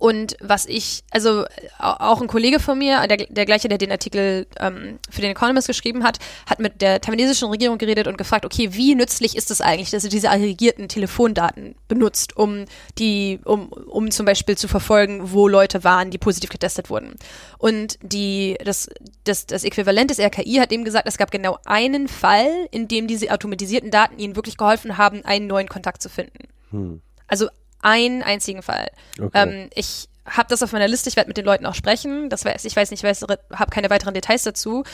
[0.00, 1.44] und was ich, also
[1.78, 5.66] auch ein Kollege von mir, der, der gleiche, der den Artikel ähm, für den Economist
[5.66, 9.60] geschrieben hat, hat mit der taiwanesischen Regierung geredet und gefragt, okay, wie nützlich ist es
[9.60, 12.64] eigentlich, dass sie diese aggregierten Telefondaten benutzt, um
[12.96, 17.16] die, um, um zum Beispiel zu verfolgen, wo Leute waren, die positiv getestet wurden.
[17.58, 18.88] Und die, das,
[19.24, 23.06] das, das Äquivalent des RKI hat eben gesagt, es gab genau einen Fall, in dem
[23.06, 26.48] diese automatisierten Daten ihnen wirklich geholfen haben, einen neuen Kontakt zu finden.
[26.70, 27.02] Hm.
[27.26, 27.48] Also
[27.82, 28.88] einen einzigen Fall.
[29.18, 29.30] Okay.
[29.34, 32.28] Ähm, ich habe das auf meiner Liste, ich werde mit den Leuten auch sprechen.
[32.28, 34.84] Das weiß, ich weiß nicht, ich habe keine weiteren Details dazu.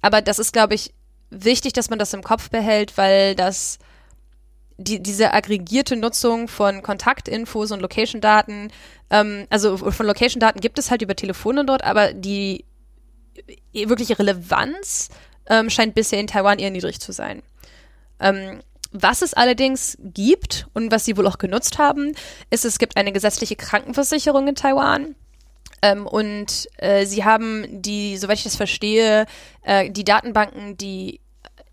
[0.00, 0.94] Aber das ist, glaube ich,
[1.30, 3.78] wichtig, dass man das im Kopf behält, weil das
[4.78, 8.70] die, diese aggregierte Nutzung von Kontaktinfos und Location-Daten,
[9.10, 12.64] ähm, also von Location-Daten gibt es halt über Telefone dort, aber die
[13.72, 15.08] wirkliche Relevanz
[15.46, 17.42] ähm, scheint bisher in Taiwan eher niedrig zu sein.
[18.20, 18.60] Ähm,
[18.92, 22.12] was es allerdings gibt und was sie wohl auch genutzt haben,
[22.50, 25.14] ist, es gibt eine gesetzliche Krankenversicherung in Taiwan.
[25.82, 29.26] Ähm, und äh, sie haben die, soweit ich das verstehe,
[29.62, 31.20] äh, die Datenbanken, die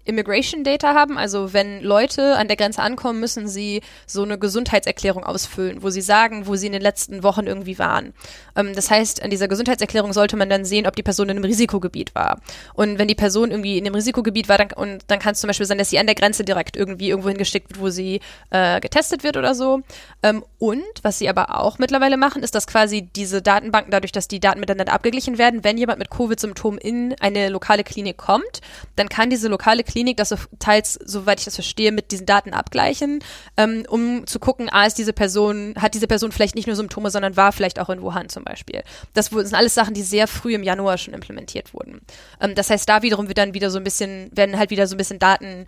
[0.05, 1.17] Immigration Data haben.
[1.17, 6.01] Also wenn Leute an der Grenze ankommen, müssen sie so eine Gesundheitserklärung ausfüllen, wo sie
[6.01, 8.13] sagen, wo sie in den letzten Wochen irgendwie waren.
[8.55, 11.45] Ähm, das heißt, an dieser Gesundheitserklärung sollte man dann sehen, ob die Person in einem
[11.45, 12.41] Risikogebiet war.
[12.73, 15.47] Und wenn die Person irgendwie in einem Risikogebiet war, dann, und dann kann es zum
[15.47, 18.81] Beispiel sein, dass sie an der Grenze direkt irgendwie irgendwo hingeschickt wird, wo sie äh,
[18.81, 19.81] getestet wird oder so.
[20.21, 24.27] Ähm, und was sie aber auch mittlerweile machen, ist, dass quasi diese Datenbanken, dadurch, dass
[24.27, 28.61] die Daten miteinander abgeglichen werden, wenn jemand mit Covid-Symptomen in eine lokale Klinik kommt,
[28.95, 32.53] dann kann diese lokale Klinik das so teils, soweit ich das verstehe, mit diesen Daten
[32.53, 33.19] abgleichen,
[33.57, 37.11] ähm, um zu gucken, ah, ist diese Person, hat diese Person vielleicht nicht nur Symptome,
[37.11, 38.83] sondern war vielleicht auch in Wuhan zum Beispiel.
[39.13, 42.01] Das sind alles Sachen, die sehr früh im Januar schon implementiert wurden.
[42.41, 44.95] Ähm, das heißt, da wiederum wird dann wieder so ein bisschen, werden halt wieder so
[44.95, 45.65] ein bisschen Daten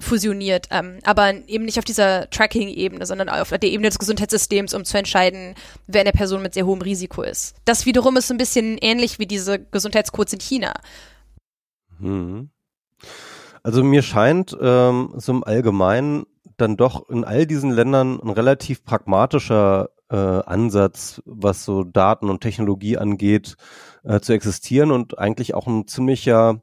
[0.00, 4.84] fusioniert, ähm, aber eben nicht auf dieser Tracking-Ebene, sondern auf der Ebene des Gesundheitssystems, um
[4.84, 5.54] zu entscheiden,
[5.86, 7.56] wer eine Person mit sehr hohem Risiko ist.
[7.64, 10.74] Das wiederum ist so ein bisschen ähnlich wie diese Gesundheitscodes in China.
[12.00, 12.50] Hm.
[13.68, 16.24] Also mir scheint ähm, so im Allgemeinen
[16.56, 22.40] dann doch in all diesen Ländern ein relativ pragmatischer äh, Ansatz, was so Daten und
[22.40, 23.56] Technologie angeht,
[24.04, 26.62] äh, zu existieren und eigentlich auch ein ziemlicher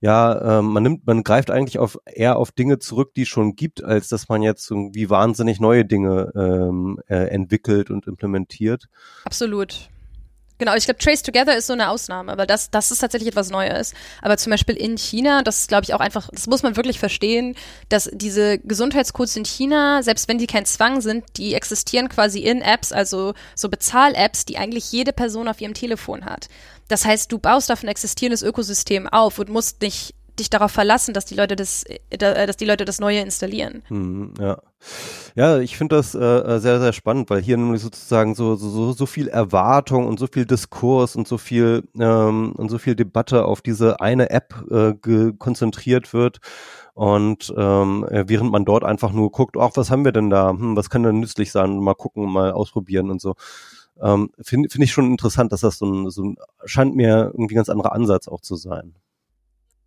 [0.00, 3.54] ja, äh, man nimmt, man greift eigentlich auf eher auf Dinge zurück, die es schon
[3.54, 8.88] gibt, als dass man jetzt irgendwie wahnsinnig neue Dinge ähm, äh, entwickelt und implementiert.
[9.24, 9.91] Absolut.
[10.62, 13.50] Genau, ich glaube, Trace Together ist so eine Ausnahme, weil das, das ist tatsächlich etwas
[13.50, 13.94] Neues.
[14.20, 17.00] Aber zum Beispiel in China, das ist, glaube ich, auch einfach, das muss man wirklich
[17.00, 17.56] verstehen,
[17.88, 22.62] dass diese Gesundheitscodes in China, selbst wenn die kein Zwang sind, die existieren quasi in
[22.62, 26.48] Apps, also so Bezahl-Apps, die eigentlich jede Person auf ihrem Telefon hat.
[26.86, 31.14] Das heißt, du baust auf ein existierendes Ökosystem auf und musst nicht dich darauf verlassen,
[31.14, 33.82] dass die Leute das, äh, dass die Leute das Neue installieren.
[33.88, 34.58] Hm, ja.
[35.34, 38.92] Ja, ich finde das äh, äh, sehr, sehr spannend, weil hier nämlich sozusagen so, so,
[38.92, 43.44] so viel Erwartung und so viel Diskurs und so viel ähm, und so viel Debatte
[43.44, 46.40] auf diese eine App äh, konzentriert wird.
[46.94, 50.50] Und ähm, äh, während man dort einfach nur guckt, ach, was haben wir denn da?
[50.50, 51.78] Hm, was kann denn nützlich sein?
[51.78, 53.34] Mal gucken, mal ausprobieren und so.
[54.00, 57.54] Ähm, Finde find ich schon interessant, dass das so ein, so ein, scheint mir irgendwie
[57.54, 58.94] ganz anderer Ansatz auch zu sein.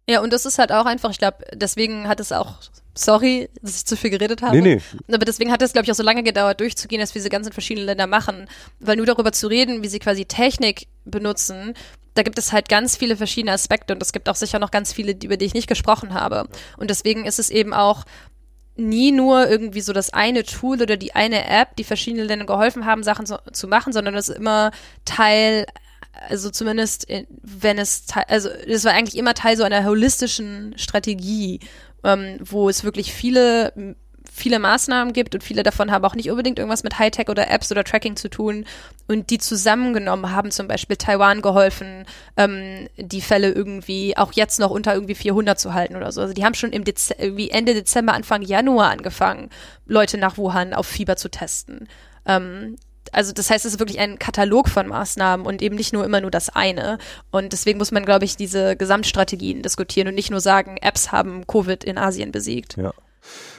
[0.10, 2.56] Ja, und das ist halt auch einfach, ich glaube, deswegen hat es auch,
[2.94, 4.56] sorry, dass ich zu viel geredet habe.
[4.62, 4.82] Nee, nee.
[5.14, 7.52] Aber deswegen hat es, glaube ich, auch so lange gedauert, durchzugehen, dass wir diese ganzen
[7.52, 8.48] verschiedenen Länder machen.
[8.80, 11.74] Weil nur darüber zu reden, wie sie quasi Technik benutzen,
[12.14, 14.94] da gibt es halt ganz viele verschiedene Aspekte und es gibt auch sicher noch ganz
[14.94, 16.48] viele, über die ich nicht gesprochen habe.
[16.78, 18.06] Und deswegen ist es eben auch
[18.78, 22.86] nie nur irgendwie so das eine Tool oder die eine App, die verschiedenen Ländern geholfen
[22.86, 24.72] haben, Sachen zu, zu machen, sondern das ist immer
[25.04, 25.66] Teil,
[26.30, 27.08] also zumindest
[27.42, 31.60] wenn es, also das war eigentlich immer Teil so einer holistischen Strategie,
[32.04, 33.96] ähm, wo es wirklich viele
[34.36, 37.72] viele Maßnahmen gibt und viele davon haben auch nicht unbedingt irgendwas mit Hightech oder Apps
[37.72, 38.66] oder Tracking zu tun
[39.08, 42.06] und die zusammengenommen haben zum Beispiel Taiwan geholfen,
[42.36, 46.22] ähm, die Fälle irgendwie auch jetzt noch unter irgendwie 400 zu halten oder so.
[46.22, 49.50] Also die haben schon im Dez irgendwie Ende Dezember, Anfang Januar angefangen,
[49.86, 51.88] Leute nach Wuhan auf Fieber zu testen.
[52.26, 52.76] Ähm,
[53.12, 56.22] also das heißt, es ist wirklich ein Katalog von Maßnahmen und eben nicht nur immer
[56.22, 56.98] nur das eine.
[57.32, 61.46] Und deswegen muss man, glaube ich, diese Gesamtstrategien diskutieren und nicht nur sagen, Apps haben
[61.48, 62.78] Covid in Asien besiegt.
[62.78, 62.94] Ja.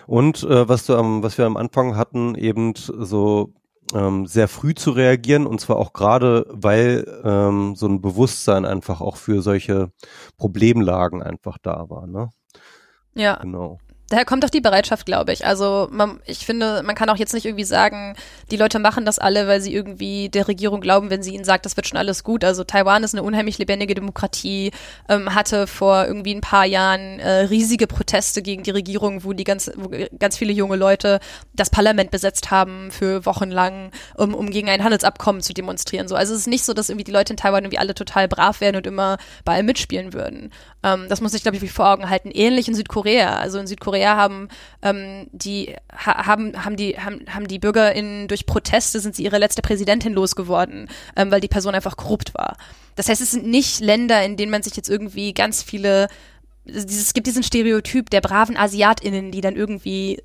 [0.07, 3.53] Und äh, was du am, was wir am Anfang hatten, eben so
[3.95, 9.01] ähm, sehr früh zu reagieren und zwar auch gerade, weil ähm, so ein Bewusstsein einfach
[9.01, 9.91] auch für solche
[10.37, 12.07] Problemlagen einfach da war.
[12.07, 12.31] Ne?
[13.15, 13.37] Ja.
[13.37, 13.79] Genau.
[14.09, 15.45] Daher kommt auch die Bereitschaft, glaube ich.
[15.45, 18.15] Also man, ich finde, man kann auch jetzt nicht irgendwie sagen,
[18.53, 21.67] die Leute machen das alle, weil sie irgendwie der Regierung glauben, wenn sie ihnen sagt,
[21.67, 22.45] das wird schon alles gut.
[22.45, 24.71] Also Taiwan ist eine unheimlich lebendige Demokratie,
[25.09, 29.43] ähm, hatte vor irgendwie ein paar Jahren äh, riesige Proteste gegen die Regierung, wo die
[29.43, 31.19] ganz, wo ganz viele junge Leute
[31.55, 36.07] das Parlament besetzt haben für Wochen lang, um, um gegen ein Handelsabkommen zu demonstrieren.
[36.07, 38.29] So, also es ist nicht so, dass irgendwie die Leute in Taiwan irgendwie alle total
[38.29, 40.53] brav werden und immer bei allem mitspielen würden.
[40.85, 42.31] Ähm, das muss ich, glaube ich, vor Augen halten.
[42.33, 43.37] Ähnlich in Südkorea.
[43.39, 44.49] Also in Südkorea haben
[44.83, 49.39] ähm, die ha, haben haben die haben, haben die BürgerInnen durch Proteste sind sie ihre
[49.39, 52.57] letzte Präsidentin losgeworden, ähm, weil die Person einfach korrupt war.
[52.95, 56.09] Das heißt, es sind nicht Länder, in denen man sich jetzt irgendwie ganz viele
[56.67, 60.21] es gibt diesen Stereotyp der braven AsiatInnen, die dann irgendwie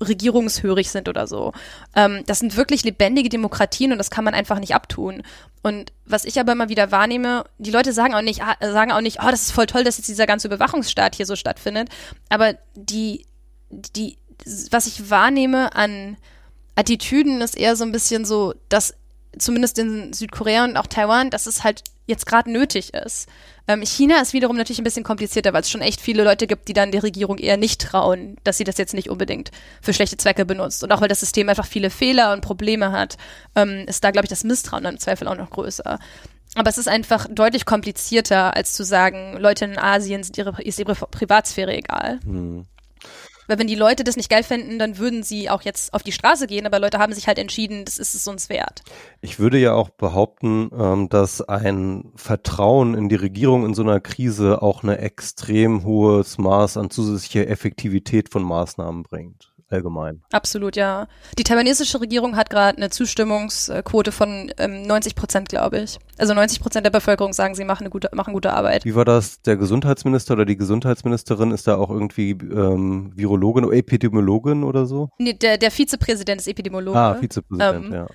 [0.00, 1.52] regierungshörig sind oder so.
[1.94, 5.22] Ähm, das sind wirklich lebendige Demokratien und das kann man einfach nicht abtun.
[5.62, 9.00] Und was ich aber immer wieder wahrnehme, die Leute sagen auch nicht, ah, sagen auch
[9.00, 11.88] nicht, oh, das ist voll toll, dass jetzt dieser ganze Überwachungsstaat hier so stattfindet.
[12.28, 13.26] Aber die,
[13.70, 14.18] die,
[14.70, 16.16] was ich wahrnehme an
[16.76, 18.94] Attitüden ist eher so ein bisschen so, dass
[19.40, 23.28] zumindest in Südkorea und auch Taiwan, dass es halt jetzt gerade nötig ist.
[23.68, 26.68] Ähm, China ist wiederum natürlich ein bisschen komplizierter, weil es schon echt viele Leute gibt,
[26.68, 29.50] die dann der Regierung eher nicht trauen, dass sie das jetzt nicht unbedingt
[29.82, 30.82] für schlechte Zwecke benutzt.
[30.82, 33.18] Und auch weil das System einfach viele Fehler und Probleme hat,
[33.54, 35.98] ähm, ist da, glaube ich, das Misstrauen dann im Zweifel auch noch größer.
[36.54, 40.78] Aber es ist einfach deutlich komplizierter, als zu sagen, Leute in Asien sind ihre, ist
[40.78, 42.20] ihre Privatsphäre egal.
[42.24, 42.64] Hm.
[43.48, 46.12] Weil wenn die Leute das nicht geil fänden, dann würden sie auch jetzt auf die
[46.12, 48.82] Straße gehen, aber Leute haben sich halt entschieden, das ist es uns wert.
[49.20, 54.00] Ich würde ja auch behaupten, ähm, dass ein Vertrauen in die Regierung in so einer
[54.00, 60.22] Krise auch eine extrem hohes Maß an zusätzlicher Effektivität von Maßnahmen bringt allgemein.
[60.32, 61.06] Absolut, ja.
[61.38, 65.98] Die taiwanesische Regierung hat gerade eine Zustimmungsquote von ähm, 90 Prozent, glaube ich.
[66.16, 68.84] Also 90 Prozent der Bevölkerung sagen, sie machen eine gute, machen gute Arbeit.
[68.84, 69.42] Wie war das?
[69.42, 75.10] Der Gesundheitsminister oder die Gesundheitsministerin ist da auch irgendwie ähm, Virologin oder Epidemiologin oder so?
[75.18, 76.98] Nee, der, der Vizepräsident ist Epidemiologe.
[76.98, 78.06] Ah, Vizepräsident, ähm, ja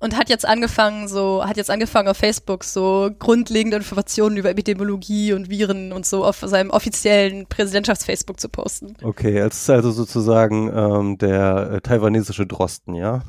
[0.00, 5.32] und hat jetzt angefangen, so, hat jetzt angefangen auf Facebook so grundlegende Informationen über Epidemiologie
[5.32, 8.94] und Viren und so auf seinem offiziellen Präsidentschafts-Facebook zu posten.
[9.02, 13.22] Okay, es ist also sozusagen ähm, der äh, taiwanesische Drosten, ja?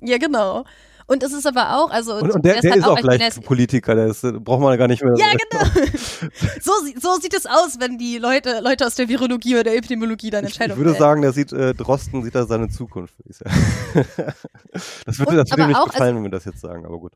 [0.00, 0.64] Ja, genau.
[1.08, 3.94] Und es ist aber auch, also und, und der, der, ist auch, auch gleich Politiker,
[3.94, 5.14] der ist, braucht man gar nicht mehr.
[5.16, 5.64] Ja, genau.
[6.60, 10.28] so, so sieht es aus, wenn die Leute, Leute aus der Virologie oder der Epidemiologie
[10.28, 13.14] dann Entscheidungen Ich, ich würde sagen, der sieht äh, Drosten sieht da seine Zukunft.
[13.24, 17.14] das würde, das würde mir nicht gefallen, also, wenn wir das jetzt sagen, aber gut.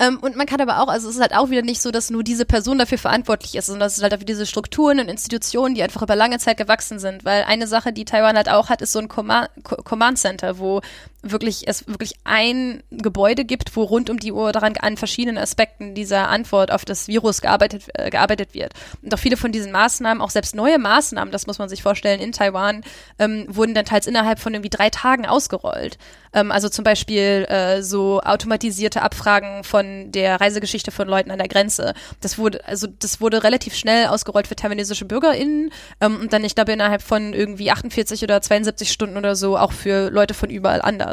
[0.00, 2.08] Ähm, und man kann aber auch, also es ist halt auch wieder nicht so, dass
[2.08, 5.74] nur diese Person dafür verantwortlich ist, sondern es ist halt dafür diese Strukturen und Institutionen,
[5.74, 7.26] die einfach über lange Zeit gewachsen sind.
[7.26, 10.80] Weil eine Sache, die Taiwan halt auch hat, ist so ein Command, Command Center, wo
[11.22, 15.94] wirklich es wirklich ein Gebäude gibt, wo rund um die Uhr daran an verschiedenen Aspekten
[15.94, 18.72] dieser Antwort auf das Virus gearbeitet, äh, gearbeitet wird.
[19.02, 22.20] Und auch viele von diesen Maßnahmen, auch selbst neue Maßnahmen, das muss man sich vorstellen,
[22.20, 22.82] in Taiwan,
[23.18, 25.98] ähm, wurden dann teils innerhalb von irgendwie drei Tagen ausgerollt.
[26.32, 31.48] Ähm, also zum Beispiel äh, so automatisierte Abfragen von der Reisegeschichte von Leuten an der
[31.48, 31.94] Grenze.
[32.20, 36.54] Das wurde, also das wurde relativ schnell ausgerollt für taiwanesische BürgerInnen ähm, und dann, ich
[36.54, 40.82] glaube, innerhalb von irgendwie 48 oder 72 Stunden oder so auch für Leute von überall
[40.82, 41.09] anders.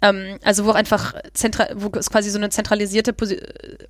[0.00, 1.14] Ähm, also wo einfach
[1.74, 3.40] wo es quasi so eine zentralisierte Posi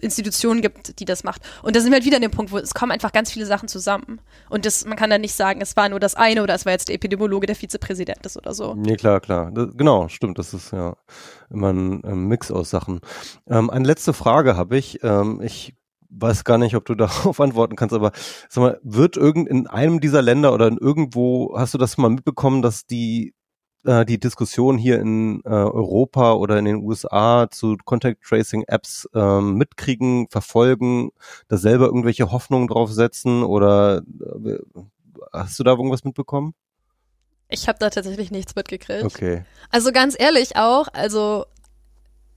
[0.01, 1.43] Institution gibt, die das macht.
[1.63, 3.47] Und da sind wir halt wieder an dem Punkt, wo es kommen einfach ganz viele
[3.47, 4.21] Sachen zusammen.
[4.49, 6.73] Und das, man kann dann nicht sagen, es war nur das eine oder es war
[6.73, 8.75] jetzt der Epidemiologe, der Vizepräsident ist oder so.
[8.75, 9.51] Nee, klar, klar.
[9.53, 10.39] Das, genau, stimmt.
[10.39, 10.97] Das ist ja
[11.51, 13.01] immer ein, ein Mix aus Sachen.
[13.47, 15.03] Ähm, eine letzte Frage habe ich.
[15.03, 15.75] Ähm, ich
[16.11, 18.13] weiß gar nicht, ob du darauf antworten kannst, aber
[18.49, 22.09] sag mal, wird irgend in einem dieser Länder oder in irgendwo, hast du das mal
[22.09, 23.35] mitbekommen, dass die
[23.89, 29.09] äh, die Diskussion hier in äh, Europa oder in den USA zu Contact Tracing Apps
[29.15, 31.11] ähm, mitkriegen, verfolgen,
[31.49, 34.03] da selber irgendwelche Hoffnungen drauf setzen oder
[34.45, 34.59] äh,
[35.33, 36.55] hast du da irgendwas mitbekommen?
[37.49, 39.05] Ich habe da tatsächlich nichts mitgekriegt.
[39.05, 39.45] Okay.
[39.71, 41.47] Also ganz ehrlich auch, also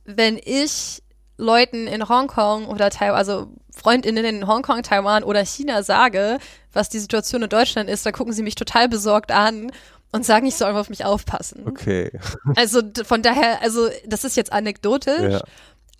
[0.05, 1.03] wenn ich
[1.35, 6.37] Leuten in Hongkong oder Taiwan, also Freundinnen in Hongkong, Taiwan oder China sage,
[6.71, 9.71] was die Situation in Deutschland ist, dann gucken sie mich total besorgt an
[10.11, 11.63] und sagen, ich soll einfach auf mich aufpassen.
[11.67, 12.11] Okay.
[12.55, 15.41] Also von daher, also das ist jetzt anekdotisch, Ja.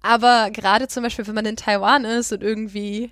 [0.01, 3.11] aber gerade zum Beispiel, wenn man in Taiwan ist und irgendwie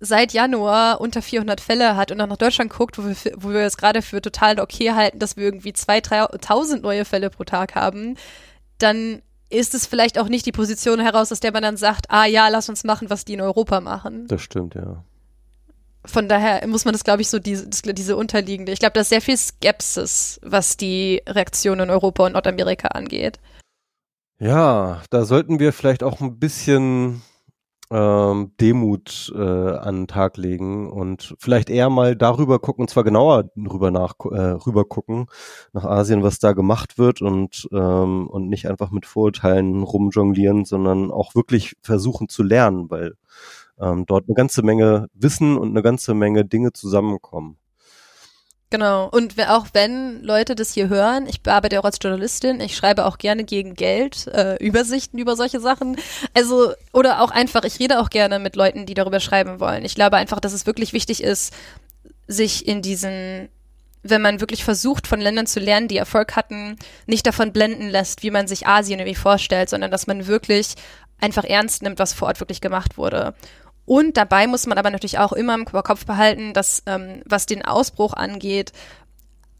[0.00, 3.50] seit Januar unter 400 Fälle hat und dann nach Deutschland guckt, wo wir, für- wo
[3.50, 7.44] wir es gerade für total okay halten, dass wir irgendwie 2.000, 3.000 neue Fälle pro
[7.44, 8.16] Tag haben,
[8.78, 12.24] dann ist es vielleicht auch nicht die Position heraus, aus der man dann sagt, ah
[12.26, 14.26] ja, lass uns machen, was die in Europa machen.
[14.26, 15.04] Das stimmt, ja.
[16.06, 18.72] Von daher muss man das, glaube ich, so diese, diese unterliegende.
[18.72, 23.38] Ich glaube, da ist sehr viel Skepsis, was die Reaktion in Europa und Nordamerika angeht.
[24.38, 27.22] Ja, da sollten wir vielleicht auch ein bisschen
[27.90, 33.04] ähm, Demut äh, an den Tag legen und vielleicht eher mal darüber gucken, und zwar
[33.04, 35.26] genauer drüber nach, äh, rüber gucken
[35.72, 41.10] nach Asien, was da gemacht wird und ähm, und nicht einfach mit Vorurteilen rumjonglieren, sondern
[41.10, 43.14] auch wirklich versuchen zu lernen, weil
[43.80, 47.58] ähm, dort eine ganze Menge Wissen und eine ganze Menge Dinge zusammenkommen.
[48.74, 49.08] Genau.
[49.08, 53.18] Und auch wenn Leute das hier hören, ich bearbeite auch als Journalistin, ich schreibe auch
[53.18, 55.96] gerne gegen Geld, äh, Übersichten über solche Sachen.
[56.34, 59.84] Also, oder auch einfach, ich rede auch gerne mit Leuten, die darüber schreiben wollen.
[59.84, 61.54] Ich glaube einfach, dass es wirklich wichtig ist,
[62.26, 63.48] sich in diesen,
[64.02, 68.24] wenn man wirklich versucht, von Ländern zu lernen, die Erfolg hatten, nicht davon blenden lässt,
[68.24, 70.74] wie man sich Asien irgendwie vorstellt, sondern dass man wirklich
[71.20, 73.34] einfach ernst nimmt, was vor Ort wirklich gemacht wurde.
[73.86, 77.64] Und dabei muss man aber natürlich auch immer im Kopf behalten, dass ähm, was den
[77.64, 78.72] Ausbruch angeht,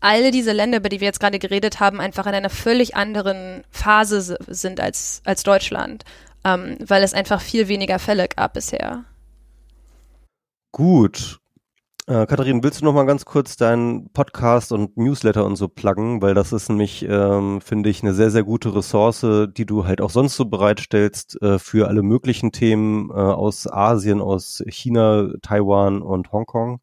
[0.01, 3.65] alle diese Länder, über die wir jetzt gerade geredet haben, einfach in einer völlig anderen
[3.71, 6.05] Phase sind als, als Deutschland,
[6.45, 9.05] ähm, weil es einfach viel weniger Fälle gab bisher.
[10.73, 11.39] Gut.
[12.07, 16.21] Äh, Katharin, willst du noch mal ganz kurz deinen Podcast und Newsletter und so pluggen?
[16.21, 19.25] Weil das ist nämlich, ähm, finde ich, eine sehr, sehr gute Ressource,
[19.57, 24.21] die du halt auch sonst so bereitstellst äh, für alle möglichen Themen äh, aus Asien,
[24.21, 26.81] aus China, Taiwan und Hongkong.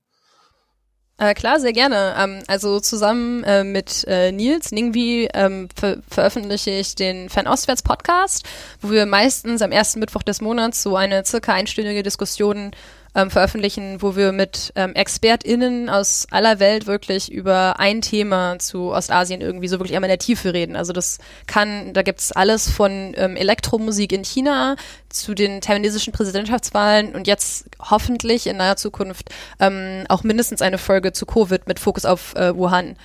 [1.19, 2.15] Äh, klar, sehr gerne.
[2.17, 8.43] Ähm, also zusammen äh, mit äh, Nils Ningwi ähm, ver veröffentliche ich den Fernostwärts Podcast,
[8.81, 12.71] wo wir meistens am ersten Mittwoch des Monats so eine circa einstündige Diskussion
[13.13, 18.91] ähm, veröffentlichen, wo wir mit ähm, ExpertInnen aus aller Welt wirklich über ein Thema zu
[18.91, 20.75] Ostasien irgendwie so wirklich einmal in der Tiefe reden.
[20.75, 24.75] Also das kann, da gibt's alles von ähm, Elektromusik in China
[25.09, 31.11] zu den taiwanesischen Präsidentschaftswahlen und jetzt hoffentlich in naher Zukunft ähm, auch mindestens eine Folge
[31.11, 32.95] zu Covid mit Fokus auf äh, Wuhan.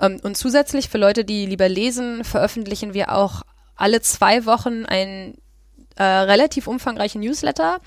[0.00, 3.42] Ähm, und zusätzlich für Leute, die lieber lesen, veröffentlichen wir auch
[3.76, 5.36] alle zwei Wochen einen
[5.96, 7.78] äh, relativ umfangreichen Newsletter.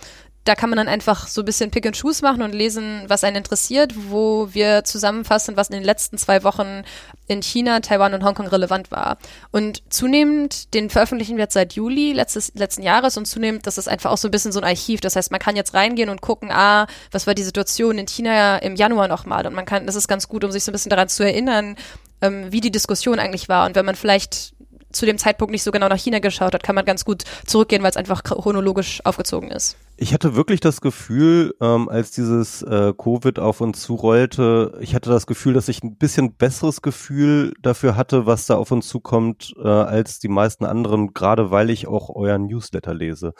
[0.45, 3.23] Da kann man dann einfach so ein bisschen Pick and Choose machen und lesen, was
[3.23, 6.83] einen interessiert, wo wir zusammenfassen, was in den letzten zwei Wochen
[7.27, 9.17] in China, Taiwan und Hongkong relevant war.
[9.51, 13.87] Und zunehmend, den veröffentlichen wir jetzt seit Juli letztes, letzten Jahres und zunehmend, das ist
[13.87, 15.01] einfach auch so ein bisschen so ein Archiv.
[15.01, 18.57] Das heißt, man kann jetzt reingehen und gucken, ah, was war die Situation in China
[18.57, 19.47] im Januar nochmal.
[19.47, 21.75] Und man kann, das ist ganz gut, um sich so ein bisschen daran zu erinnern,
[22.21, 23.65] ähm, wie die Diskussion eigentlich war.
[23.65, 24.54] Und wenn man vielleicht
[24.95, 27.83] zu dem Zeitpunkt nicht so genau nach China geschaut hat, kann man ganz gut zurückgehen,
[27.83, 29.77] weil es einfach chronologisch aufgezogen ist.
[29.97, 35.09] Ich hatte wirklich das Gefühl, ähm, als dieses äh, Covid auf uns zurollte, ich hatte
[35.09, 39.53] das Gefühl, dass ich ein bisschen besseres Gefühl dafür hatte, was da auf uns zukommt,
[39.57, 43.33] äh, als die meisten anderen, gerade weil ich auch euren Newsletter lese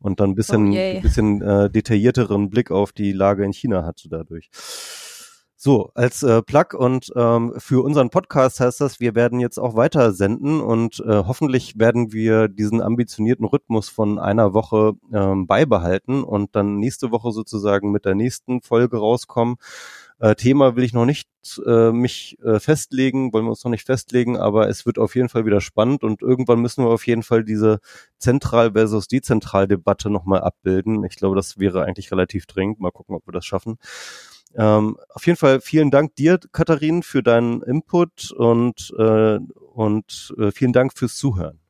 [0.00, 3.84] und dann ein bisschen, Oh ein bisschen äh, detaillierteren Blick auf die Lage in China
[3.84, 4.50] hatte dadurch.
[5.62, 9.76] So, als äh, Plug und ähm, für unseren Podcast heißt das, wir werden jetzt auch
[9.76, 16.24] weiter senden und äh, hoffentlich werden wir diesen ambitionierten Rhythmus von einer Woche ähm, beibehalten
[16.24, 19.56] und dann nächste Woche sozusagen mit der nächsten Folge rauskommen.
[20.18, 21.28] Äh, Thema will ich noch nicht
[21.66, 25.28] äh, mich äh, festlegen, wollen wir uns noch nicht festlegen, aber es wird auf jeden
[25.28, 27.80] Fall wieder spannend und irgendwann müssen wir auf jeden Fall diese
[28.16, 31.04] Zentral versus Dezentral Debatte nochmal abbilden.
[31.04, 32.80] Ich glaube, das wäre eigentlich relativ dringend.
[32.80, 33.76] Mal gucken, ob wir das schaffen.
[34.56, 39.38] Ähm, auf jeden Fall vielen Dank dir, Katharin, für deinen Input und, äh,
[39.74, 41.60] und äh, vielen Dank fürs Zuhören.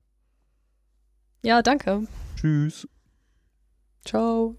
[1.42, 2.06] Ja, danke.
[2.36, 2.88] Tschüss.
[4.04, 4.56] Ciao.